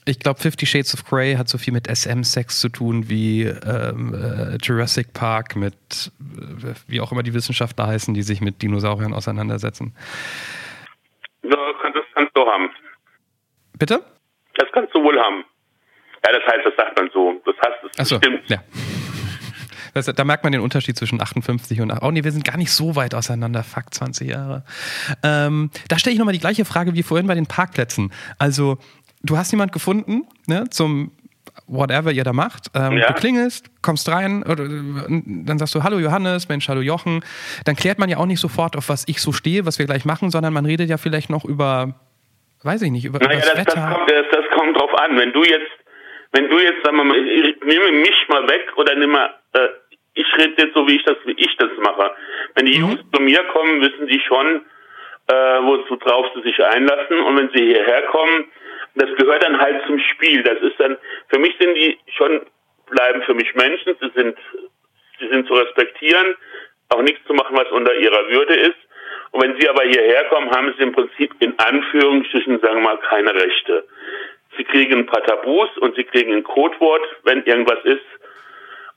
[0.05, 4.15] Ich glaube, Fifty Shades of Grey hat so viel mit SM-Sex zu tun wie ähm,
[4.15, 5.75] äh, Jurassic Park mit,
[6.19, 9.93] äh, wie auch immer die Wissenschaftler heißen, die sich mit Dinosauriern auseinandersetzen.
[11.43, 12.71] Ja, das kannst du haben.
[13.77, 14.03] Bitte?
[14.55, 15.45] Das kannst du wohl haben.
[16.25, 17.39] Ja, das heißt, das sagt man so.
[17.45, 18.49] Das heißt, es Achso, stimmt.
[18.49, 18.57] ja.
[19.93, 22.03] Das, da merkt man den Unterschied zwischen 58 und 8.
[22.03, 23.63] Oh nee, wir sind gar nicht so weit auseinander.
[23.63, 24.63] Fuck, 20 Jahre.
[25.23, 28.11] Ähm, da stelle ich nochmal die gleiche Frage wie vorhin bei den Parkplätzen.
[28.37, 28.77] Also,
[29.23, 31.11] du hast jemand gefunden, ne, zum
[31.67, 32.67] whatever ihr da macht.
[32.73, 33.07] Ähm, Ja.
[33.07, 37.21] Du klingelst, kommst rein, oder, äh, dann sagst du, hallo Johannes, Mensch, hallo Jochen.
[37.65, 40.05] Dann klärt man ja auch nicht sofort, auf was ich so stehe, was wir gleich
[40.05, 41.95] machen, sondern man redet ja vielleicht noch über,
[42.63, 43.93] weiß ich nicht, über, Naja, über das, das das, Wetter.
[43.95, 45.17] kommt, das, das kommt drauf an.
[45.17, 45.71] Wenn du jetzt,
[46.33, 49.67] wenn du jetzt, sagen wir mal, ich nehme mich mal weg oder nimm mal, äh,
[50.13, 52.11] ich rede jetzt so, wie ich das, wie ich das mache.
[52.55, 54.65] Wenn die Jungs zu mir kommen, wissen die schon,
[55.27, 57.19] äh, worauf sie sich einlassen.
[57.19, 58.45] Und wenn sie hierher kommen,
[58.95, 60.43] das gehört dann halt zum Spiel.
[60.43, 60.97] Das ist dann,
[61.29, 62.41] für mich sind die schon,
[62.89, 63.95] bleiben für mich Menschen.
[64.01, 64.37] Sie sind,
[65.19, 66.35] sie sind zu respektieren,
[66.89, 68.77] auch nichts zu machen, was unter ihrer Würde ist.
[69.31, 72.97] Und wenn sie aber hierher kommen, haben sie im Prinzip in Anführungsstrichen, sagen wir mal,
[72.97, 73.87] keine Rechte.
[74.61, 78.05] Sie kriegen ein paar Tabus und sie kriegen ein Codewort, wenn irgendwas ist.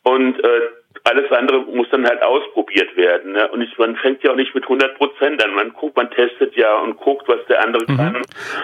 [0.03, 0.61] Und äh,
[1.05, 3.33] alles andere muss dann halt ausprobiert werden.
[3.33, 3.49] Ne?
[3.49, 5.55] Und ich, man fängt ja auch nicht mit 100 Prozent an.
[5.55, 8.23] Man guckt, man testet ja und guckt, was der andere kann.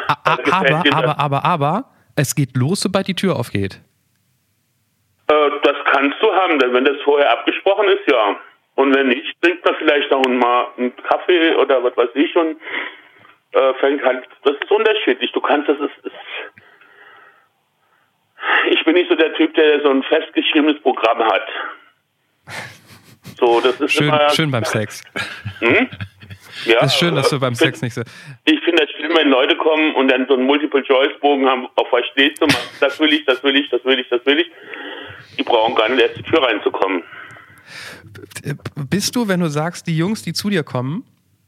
[0.08, 0.94] A- a- Gefällt Aber, das?
[0.94, 1.84] aber, aber, aber,
[2.16, 3.80] es geht los, sobald die Tür aufgeht.
[5.28, 8.36] Äh, das kannst du haben, denn wenn das vorher abgesprochen ist, ja.
[8.74, 12.58] Und wenn nicht, trinkt man vielleicht noch mal einen Kaffee oder was weiß ich und
[13.52, 15.32] äh, fängt halt, das ist unterschiedlich.
[15.32, 16.14] Du kannst, das ist, ist
[18.70, 21.42] ich bin nicht so der Typ, der so ein festgeschriebenes Programm hat.
[23.38, 25.02] So, das ist Schön, immer, schön beim Sex.
[26.66, 28.02] Ja, ist schön, dass du beim Sex find- nicht so.
[28.44, 32.04] Ich finde das schlimm, wenn Leute kommen und dann so einen Multiple-Choice-Bogen haben, auf was
[32.12, 32.46] stehst du,
[32.80, 34.50] das will ich, das will ich, das will ich, das will ich.
[35.38, 37.02] Die brauchen gar nicht erst die Tür reinzukommen.
[38.90, 41.04] Bist du, wenn du sagst, die Jungs, die zu dir kommen,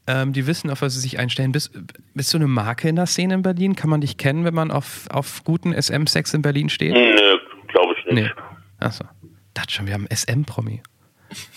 [0.07, 1.71] ähm, die wissen, auf was sie sich einstellen, bist,
[2.13, 3.75] bist du eine Marke in der Szene in Berlin?
[3.75, 6.93] Kann man dich kennen, wenn man auf, auf guten SM-Sex in Berlin steht?
[6.93, 7.37] Nö,
[7.67, 8.15] glaube ich nicht.
[8.15, 8.31] Nee.
[8.79, 9.05] Achso.
[9.53, 10.81] Das schon, wir haben SM-Promi.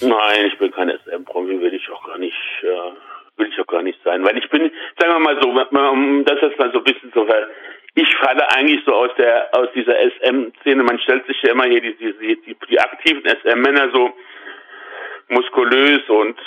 [0.01, 3.83] Nein, ich bin kein SM-Promi, will ich auch gar nicht, äh, will ich auch gar
[3.83, 4.25] nicht sein.
[4.25, 7.27] Weil ich bin, sagen wir mal so, um das jetzt mal so ein bisschen so,
[7.27, 7.49] weil
[7.95, 10.83] ich falle eigentlich so aus der, aus dieser SM-Szene.
[10.83, 14.15] Man stellt sich ja immer hier die, die, die, die aktiven SM-Männer so
[15.29, 16.39] muskulös und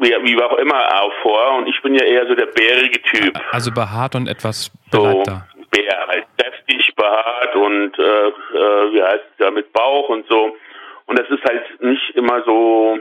[0.00, 1.56] wie, wie auch immer auch vor.
[1.58, 3.38] Und ich bin ja eher so der bärige Typ.
[3.52, 5.46] Also behaart und etwas So, beleibter.
[5.70, 6.26] Bär, halt
[6.98, 10.56] behaart und, äh, äh, wie heißt es ja, mit Bauch und so.
[11.06, 12.98] Und das ist halt nicht immer so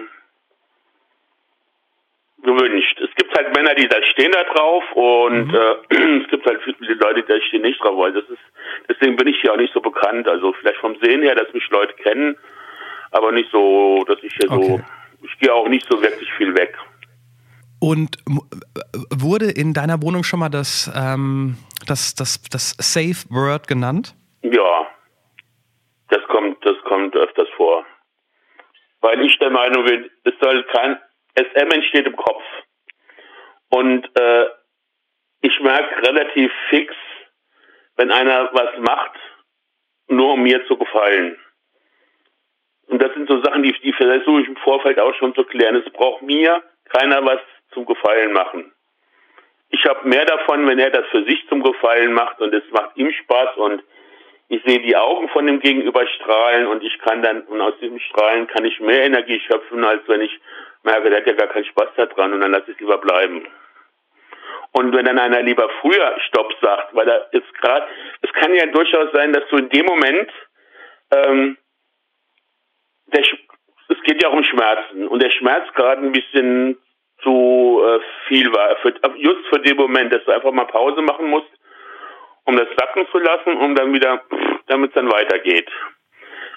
[2.44, 3.02] gewünscht.
[3.02, 5.76] Es gibt halt Männer, die da stehen da drauf und äh,
[6.24, 7.98] es gibt halt viele Leute, die da stehen nicht drauf.
[7.98, 8.40] Weil das ist,
[8.88, 10.28] deswegen bin ich hier auch nicht so bekannt.
[10.28, 12.38] Also vielleicht vom Sehen her, dass mich Leute kennen,
[13.12, 14.78] aber nicht so, dass ich hier Okay.
[14.78, 14.82] so,
[15.22, 16.78] ich gehe auch nicht so wirklich viel weg.
[17.80, 18.42] Und m-
[19.12, 24.16] wurde in deiner Wohnung schon mal das, ähm, das, das, das Safe Word genannt?
[24.42, 24.88] Ja,
[26.10, 27.86] das kommt, das kommt öfters vor.
[29.02, 30.98] Weil ich der Meinung bin, es soll kein,
[31.36, 32.42] SM entsteht im Kopf.
[33.70, 34.46] Und äh,
[35.42, 36.94] ich merke relativ fix,
[37.96, 39.12] wenn einer was macht,
[40.08, 41.38] nur um mir zu gefallen.
[42.88, 45.76] Und das sind so Sachen, die, die versuche ich im Vorfeld auch schon zu klären.
[45.76, 47.40] Es braucht mir keiner was
[47.74, 48.72] zum Gefallen machen.
[49.70, 52.96] Ich habe mehr davon, wenn er das für sich zum Gefallen macht und es macht
[52.96, 53.84] ihm Spaß und
[54.50, 58.00] ich sehe die Augen von dem Gegenüber strahlen und ich kann dann, und aus diesem
[58.00, 60.40] Strahlen kann ich mehr Energie schöpfen, als wenn ich
[60.84, 63.46] merke, der hat ja gar keinen Spaß daran und dann lasse ich es lieber bleiben.
[64.72, 67.88] Und wenn dann einer lieber früher Stopp sagt, weil er ist gerade,
[68.22, 70.32] es kann ja durchaus sein, dass du in dem Moment,
[71.12, 71.58] ähm,
[73.14, 73.24] der,
[73.90, 76.78] es geht ja auch um Schmerzen und der Schmerz gerade ein bisschen
[77.22, 78.76] zu äh, viel war.
[78.78, 81.50] Für, just für den Moment, dass du einfach mal Pause machen musst,
[82.46, 84.24] um das sacken zu lassen, um dann wieder,
[84.68, 85.70] damit es dann weitergeht.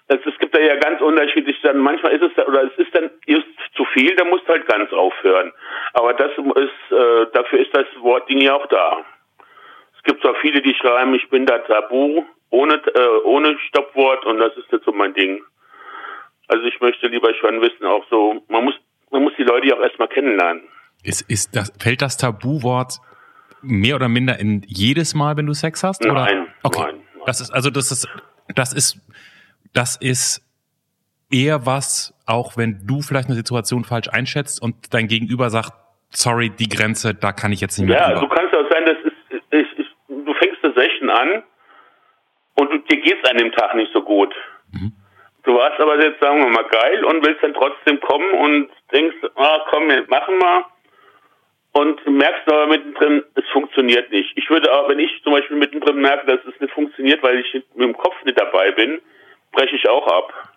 [0.08, 2.94] Es, es gibt da ja ganz unterschiedlich, dann manchmal ist es da, oder es ist
[2.94, 3.46] dann just
[3.76, 5.52] zu viel, dann musst du halt ganz aufhören.
[5.92, 9.04] Aber das ist, äh, dafür ist das Wortding ja auch da.
[9.96, 14.38] Es gibt zwar viele, die schreiben, ich bin da tabu, ohne, äh, ohne Stoppwort und
[14.38, 15.42] das ist jetzt so mein Ding.
[16.52, 18.74] Also ich möchte lieber schon wissen, auch so, man muss,
[19.10, 20.62] man muss die Leute ja auch erstmal kennenlernen.
[21.04, 22.98] Ist, ist das, fällt das Tabuwort
[23.62, 26.04] mehr oder minder in jedes Mal, wenn du Sex hast?
[26.04, 26.12] Oder?
[26.24, 26.82] Nein, Okay.
[26.82, 27.22] nein, nein.
[27.26, 28.08] Das ist, also das ist,
[28.54, 28.98] das ist,
[29.72, 30.42] das ist
[31.30, 35.72] eher was, auch wenn du vielleicht eine Situation falsch einschätzt und dein Gegenüber sagt,
[36.10, 38.20] sorry, die Grenze, da kann ich jetzt nicht mehr Ja, drüber.
[38.22, 41.42] du kannst auch sein, dass ist, ich, ich, du fängst das Session an
[42.54, 44.34] und du, dir geht's an dem Tag nicht so gut.
[44.72, 44.92] Mhm.
[45.42, 49.16] Du warst aber jetzt, sagen wir mal, geil und willst dann trotzdem kommen und denkst,
[49.36, 50.64] ah, komm, wir machen mal.
[51.72, 54.36] Und merkst aber mittendrin, es funktioniert nicht.
[54.36, 57.54] Ich würde auch, wenn ich zum Beispiel mittendrin merke, dass es nicht funktioniert, weil ich
[57.54, 59.00] mit dem Kopf nicht dabei bin,
[59.52, 60.49] breche ich auch ab.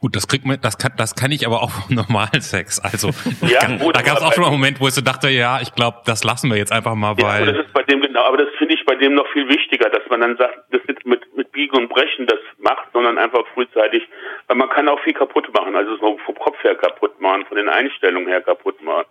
[0.00, 2.78] Gut, das kriegt man, das kann, das kann ich aber auch vom normalen Sex.
[2.78, 3.10] Also
[3.42, 5.28] Ja, kann, gut, da gab es auch schon mal einen Moment, wo ich so dachte,
[5.28, 8.00] ja, ich glaube, das lassen wir jetzt einfach mal, Ja, weil das ist bei dem
[8.00, 10.82] genau, aber das finde ich bei dem noch viel wichtiger, dass man dann sagt, das
[10.86, 14.06] nicht mit, mit Biegen und Brechen das macht, sondern einfach frühzeitig,
[14.46, 17.56] weil man kann auch viel kaputt machen, also so vom Kopf her kaputt machen, von
[17.56, 19.06] den Einstellungen her kaputt machen.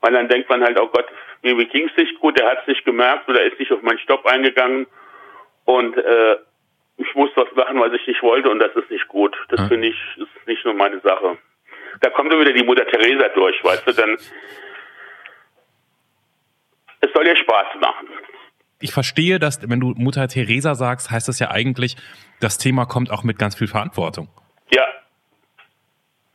[0.00, 1.06] Weil dann denkt man halt, oh Gott,
[1.42, 3.98] mir ging es nicht gut, der hat es nicht gemerkt oder ist nicht auf meinen
[3.98, 4.86] Stopp eingegangen
[5.66, 6.36] und äh,
[7.00, 9.36] ich muss was machen, was ich nicht wollte und das ist nicht gut.
[9.48, 9.68] Das Hm.
[9.68, 11.38] finde ich, ist nicht nur meine Sache.
[12.00, 14.16] Da kommt dann wieder die Mutter Teresa durch, weißt du, dann
[17.00, 18.08] es soll ja Spaß machen.
[18.80, 21.96] ich verstehe, dass wenn du Mutter Teresa sagst, heißt das ja eigentlich,
[22.40, 24.28] das Thema kommt auch mit ganz viel Verantwortung.
[24.72, 24.84] Ja,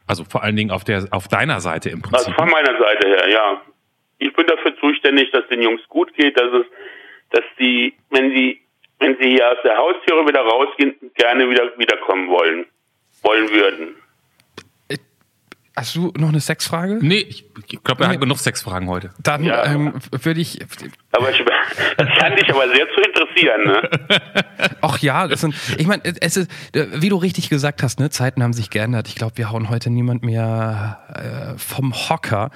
[0.07, 2.36] Also vor allen Dingen auf der auf deiner Seite im also Prinzip.
[2.36, 3.61] von meiner Seite her, ja.
[4.18, 6.66] Ich bin dafür zuständig, dass den Jungs gut geht, dass es,
[7.32, 8.61] dass die, wenn sie,
[9.00, 12.66] wenn sie hier aus der Haustüre wieder rausgehen, gerne wieder wiederkommen wollen,
[13.24, 13.96] wollen würden.
[15.78, 17.00] Hast du noch eine Sexfrage?
[17.02, 17.43] Nee, ich,
[17.84, 19.10] glaube, wir haben genug Sexfragen heute.
[19.22, 19.66] Dann Ja.
[19.66, 20.60] ähm, würde ich.
[21.12, 21.43] Aber ich,
[21.98, 23.89] das scheint dich aber sehr zu interessieren, ne?
[24.82, 25.54] Ach ja, das sind.
[25.78, 29.10] Ich meine, es ist, wie du richtig gesagt hast, ne, Zeiten haben sich geändert.
[29.10, 32.52] Ich glaube, wir hauen heute niemand mehr äh, vom Hocker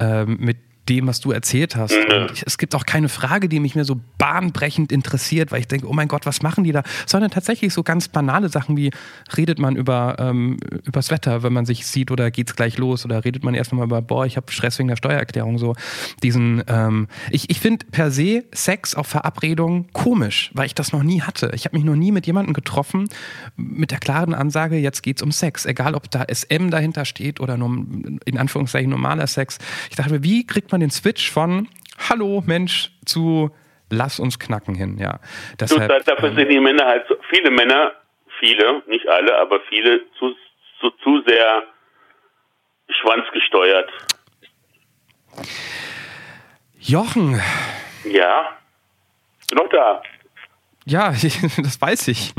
[0.00, 0.56] ähm, mit
[0.88, 1.94] dem, was du erzählt hast.
[1.94, 5.68] Und ich, es gibt auch keine Frage, die mich mehr so bahnbrechend interessiert, weil ich
[5.68, 6.82] denke, oh mein Gott, was machen die da?
[7.06, 8.90] Sondern tatsächlich so ganz banale Sachen wie,
[9.36, 13.24] redet man über ähm, übers Wetter, wenn man sich sieht oder geht's gleich los oder
[13.24, 15.74] redet man erst mal über, boah, ich habe Stress wegen der Steuererklärung so.
[16.22, 21.02] Diesen, ähm, ich, ich finde per se Sex auf Verabredung komisch, weil ich das noch
[21.02, 21.50] nie hatte.
[21.54, 23.08] Ich habe mich noch nie mit jemandem getroffen
[23.56, 25.66] mit der klaren Ansage, jetzt geht's um Sex.
[25.66, 27.86] Egal, ob da SM dahinter steht oder nur,
[28.24, 29.58] in Anführungszeichen normaler Sex.
[29.90, 31.68] Ich dachte mir, wie kriegt man den Switch von
[32.08, 33.50] Hallo Mensch zu
[33.88, 35.12] Lass uns knacken hin, ja.
[35.12, 37.92] Du, Deshalb, da- dafür sind die Männer halt, so, viele Männer,
[38.40, 40.34] viele, nicht alle, aber viele zu,
[40.80, 41.62] zu, zu sehr
[42.88, 43.88] schwanzgesteuert.
[46.78, 47.40] Jochen,
[48.04, 48.56] Ja,
[49.48, 50.02] bin noch da.
[50.84, 51.10] Ja,
[51.62, 52.32] das weiß ich.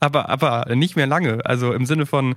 [0.00, 1.40] aber, aber nicht mehr lange.
[1.44, 2.36] Also im Sinne von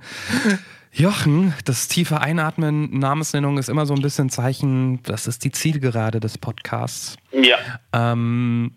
[0.92, 6.20] Jochen, das tiefe Einatmen, Namensnennung ist immer so ein bisschen Zeichen, das ist die Zielgerade
[6.20, 7.16] des Podcasts.
[7.32, 7.58] Ja.
[7.92, 8.72] Ähm,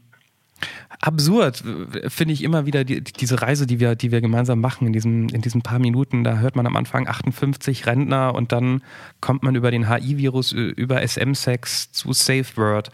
[1.01, 1.63] absurd
[2.07, 5.29] finde ich immer wieder die, diese Reise, die wir, die wir gemeinsam machen in diesen,
[5.29, 6.23] in diesen paar Minuten.
[6.23, 8.83] Da hört man am Anfang 58 Rentner und dann
[9.19, 12.91] kommt man über den HI-Virus, über SM-Sex zu Safe Word.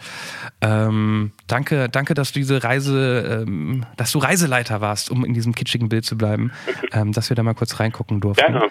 [0.62, 5.54] Ähm, danke, danke, dass du diese Reise, ähm, dass du Reiseleiter warst, um in diesem
[5.54, 6.52] kitschigen Bild zu bleiben,
[6.94, 8.54] ähm, dass wir da mal kurz reingucken durften.
[8.54, 8.70] Gerne.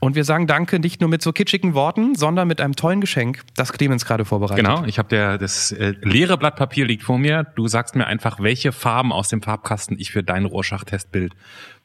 [0.00, 3.42] Und wir sagen Danke nicht nur mit so kitschigen Worten, sondern mit einem tollen Geschenk,
[3.54, 4.64] das Clemens gerade vorbereitet.
[4.64, 7.44] Genau, ich habe der das äh, leere Blatt Papier liegt vor mir.
[7.56, 11.34] Du sagst mir einfach, welche Farben aus dem Farbkasten ich für dein Rorschach-Testbild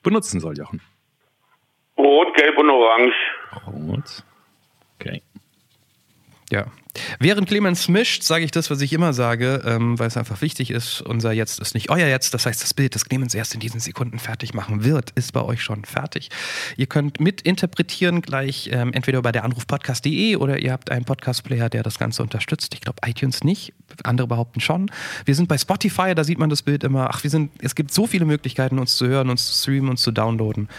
[0.04, 0.82] benutzen soll, Jochen.
[1.98, 3.16] Rot, Gelb und Orange.
[3.68, 4.24] Rot.
[5.00, 5.22] Okay.
[6.52, 6.66] Ja.
[7.20, 10.72] Während Clemens mischt, sage ich das, was ich immer sage, ähm, weil es einfach wichtig
[10.72, 11.02] ist.
[11.02, 12.34] Unser Jetzt ist nicht euer Jetzt.
[12.34, 15.42] Das heißt, das Bild, das Clemens erst in diesen Sekunden fertig machen wird, ist bei
[15.42, 16.30] euch schon fertig.
[16.76, 21.84] Ihr könnt mitinterpretieren gleich ähm, entweder bei der Anrufpodcast.de oder ihr habt einen Podcast-Player, der
[21.84, 22.74] das Ganze unterstützt.
[22.74, 23.74] Ich glaube, iTunes nicht.
[24.04, 24.92] Andere behaupten schon.
[25.26, 27.10] Wir sind bei Spotify, da sieht man das Bild immer.
[27.12, 30.02] Ach, wir sind, es gibt so viele Möglichkeiten, uns zu hören, uns zu streamen, uns
[30.02, 30.70] zu downloaden.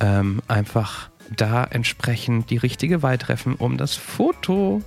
[0.00, 4.82] Ähm, einfach da entsprechend die richtige Wahl treffen, um das Foto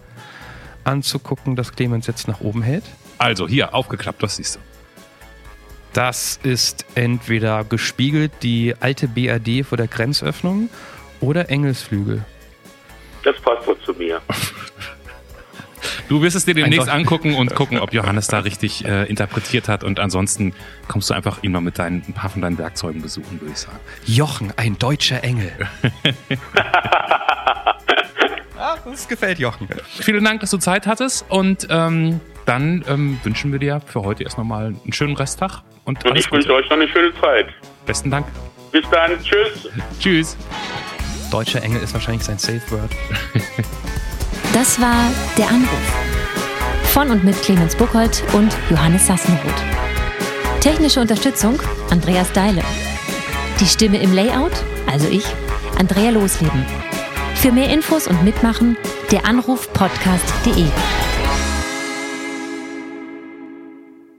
[0.89, 2.83] anzugucken, das Clemens jetzt nach oben hält.
[3.17, 4.59] Also hier aufgeklappt, das siehst du.
[5.93, 10.69] Das ist entweder gespiegelt die alte BRD vor der Grenzöffnung
[11.19, 12.23] oder Engelsflügel.
[13.23, 14.21] Das passt doch zu mir.
[16.07, 19.83] Du wirst es dir demnächst angucken und gucken, ob Johannes da richtig äh, interpretiert hat.
[19.83, 20.53] Und ansonsten
[20.87, 23.59] kommst du einfach ihn mal mit deinen, ein paar von deinen Werkzeugen besuchen, würde ich
[23.59, 23.77] sagen.
[24.05, 25.51] Jochen, ein deutscher Engel.
[28.91, 29.67] Das gefällt Jochen.
[29.99, 31.25] Vielen Dank, dass du Zeit hattest.
[31.29, 35.61] Und ähm, dann ähm, wünschen wir dir für heute erst nochmal einen schönen Resttag.
[35.85, 37.47] Und Und ich wünsche euch noch eine schöne Zeit.
[37.85, 38.25] Besten Dank.
[38.71, 39.11] Bis dann.
[39.23, 39.69] Tschüss.
[39.99, 40.37] Tschüss.
[41.31, 42.91] Deutscher Engel ist wahrscheinlich sein Safe Word.
[44.51, 45.93] Das war Der Anruf.
[46.85, 49.63] Von und mit Clemens Buchholz und Johannes Sassenroth.
[50.59, 51.59] Technische Unterstützung
[51.91, 52.63] Andreas Deile.
[53.59, 54.51] Die Stimme im Layout,
[54.87, 55.23] also ich,
[55.77, 56.65] Andrea Losleben.
[57.41, 58.75] Für mehr Infos und Mitmachen
[59.13, 60.65] der Anrufpodcast.de.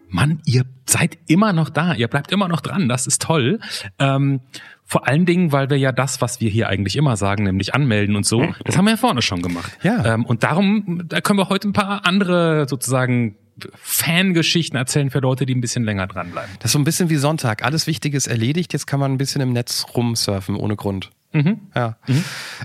[0.09, 3.61] Mann, ihr seid immer noch da, ihr bleibt immer noch dran, das ist toll.
[3.99, 4.41] Ähm,
[4.87, 8.17] vor allen Dingen, weil wir ja das, was wir hier eigentlich immer sagen, nämlich anmelden
[8.17, 9.71] und so, das haben wir ja vorne schon gemacht.
[9.83, 10.15] Ja.
[10.15, 13.37] Ähm, und darum, da können wir heute ein paar andere sozusagen
[13.83, 16.53] Fangeschichten erzählen für Leute, die ein bisschen länger dranbleiben.
[16.61, 17.65] Das ist so ein bisschen wie Sonntag.
[17.65, 18.73] Alles Wichtige ist erledigt.
[18.73, 21.11] Jetzt kann man ein bisschen im Netz rumsurfen ohne Grund.
[21.75, 21.97] Ja.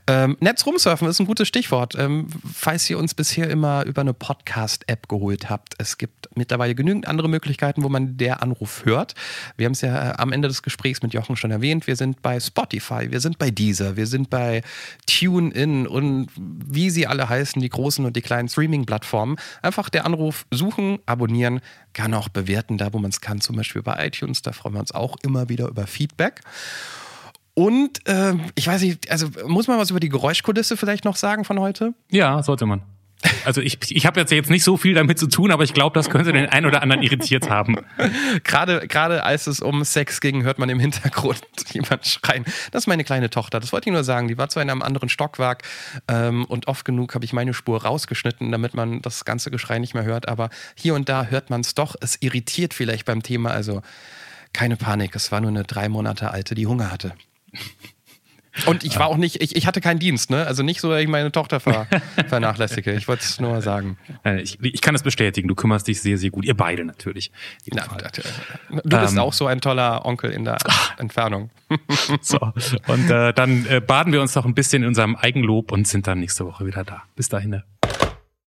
[0.07, 1.95] Ähm, Netz rumsurfen ist ein gutes Stichwort.
[1.97, 7.07] Ähm, falls ihr uns bisher immer über eine Podcast-App geholt habt, es gibt mittlerweile genügend
[7.07, 9.13] andere Möglichkeiten, wo man der Anruf hört.
[9.55, 11.86] Wir haben es ja äh, am Ende des Gesprächs mit Jochen schon erwähnt.
[11.86, 14.63] Wir sind bei Spotify, wir sind bei Deezer, wir sind bei
[15.05, 19.38] TuneIn und wie sie alle heißen, die großen und die kleinen Streaming-Plattformen.
[19.61, 21.61] Einfach der Anruf suchen, abonnieren,
[21.93, 24.41] gerne auch bewerten, da wo man es kann, zum Beispiel bei iTunes.
[24.41, 26.41] Da freuen wir uns auch immer wieder über Feedback.
[27.56, 31.45] Und ähm, ich weiß nicht, also muss man was über die Geräuschkulisse vielleicht noch sagen
[31.45, 31.93] von heute?
[32.12, 32.84] Ja, sollte man.
[33.45, 35.93] Also ich, ich habe jetzt jetzt nicht so viel damit zu tun, aber ich glaube,
[35.93, 37.78] das könnte den einen oder anderen irritiert haben.
[38.43, 41.41] Gerade, gerade als es um Sex ging, hört man im Hintergrund
[41.72, 42.45] jemand schreien.
[42.72, 43.60] Das ist meine kleine Tochter.
[43.60, 44.28] Das wollte ich nur sagen.
[44.28, 45.64] Die war zwar in einem anderen Stockwerk
[46.08, 49.93] ähm, und oft genug habe ich meine Spur rausgeschnitten, damit man das ganze Geschrei nicht
[49.93, 50.28] mehr hört.
[50.28, 51.95] Aber hier und da hört man es doch.
[52.01, 53.51] Es irritiert vielleicht beim Thema.
[53.51, 53.82] Also
[54.53, 55.16] keine Panik.
[55.16, 57.14] Es war nur eine drei Monate alte, die Hunger hatte.
[58.68, 60.47] Und ich war auch nicht, ich, ich hatte keinen Dienst, ne?
[60.47, 61.88] Also nicht so, dass ich meine Tochter ver,
[62.30, 62.93] vernachlässige.
[62.93, 63.97] Ich wollte es nur sagen.
[64.24, 66.45] Äh, Ich, ich kann es bestätigen, du kümmerst dich sehr, sehr gut.
[66.45, 67.34] Ihr beide natürlich.
[67.74, 67.86] Na,
[68.70, 69.20] du bist Ähm.
[69.20, 70.58] auch so ein toller Onkel in der
[70.97, 71.49] Entfernung.
[72.22, 72.39] So.
[72.88, 76.08] Und äh, dann äh, baden wir uns noch ein bisschen in unserem Eigenlob und sind
[76.08, 77.03] dann nächste Woche wieder da.
[77.16, 77.49] Bis dahin.
[77.49, 77.64] ne?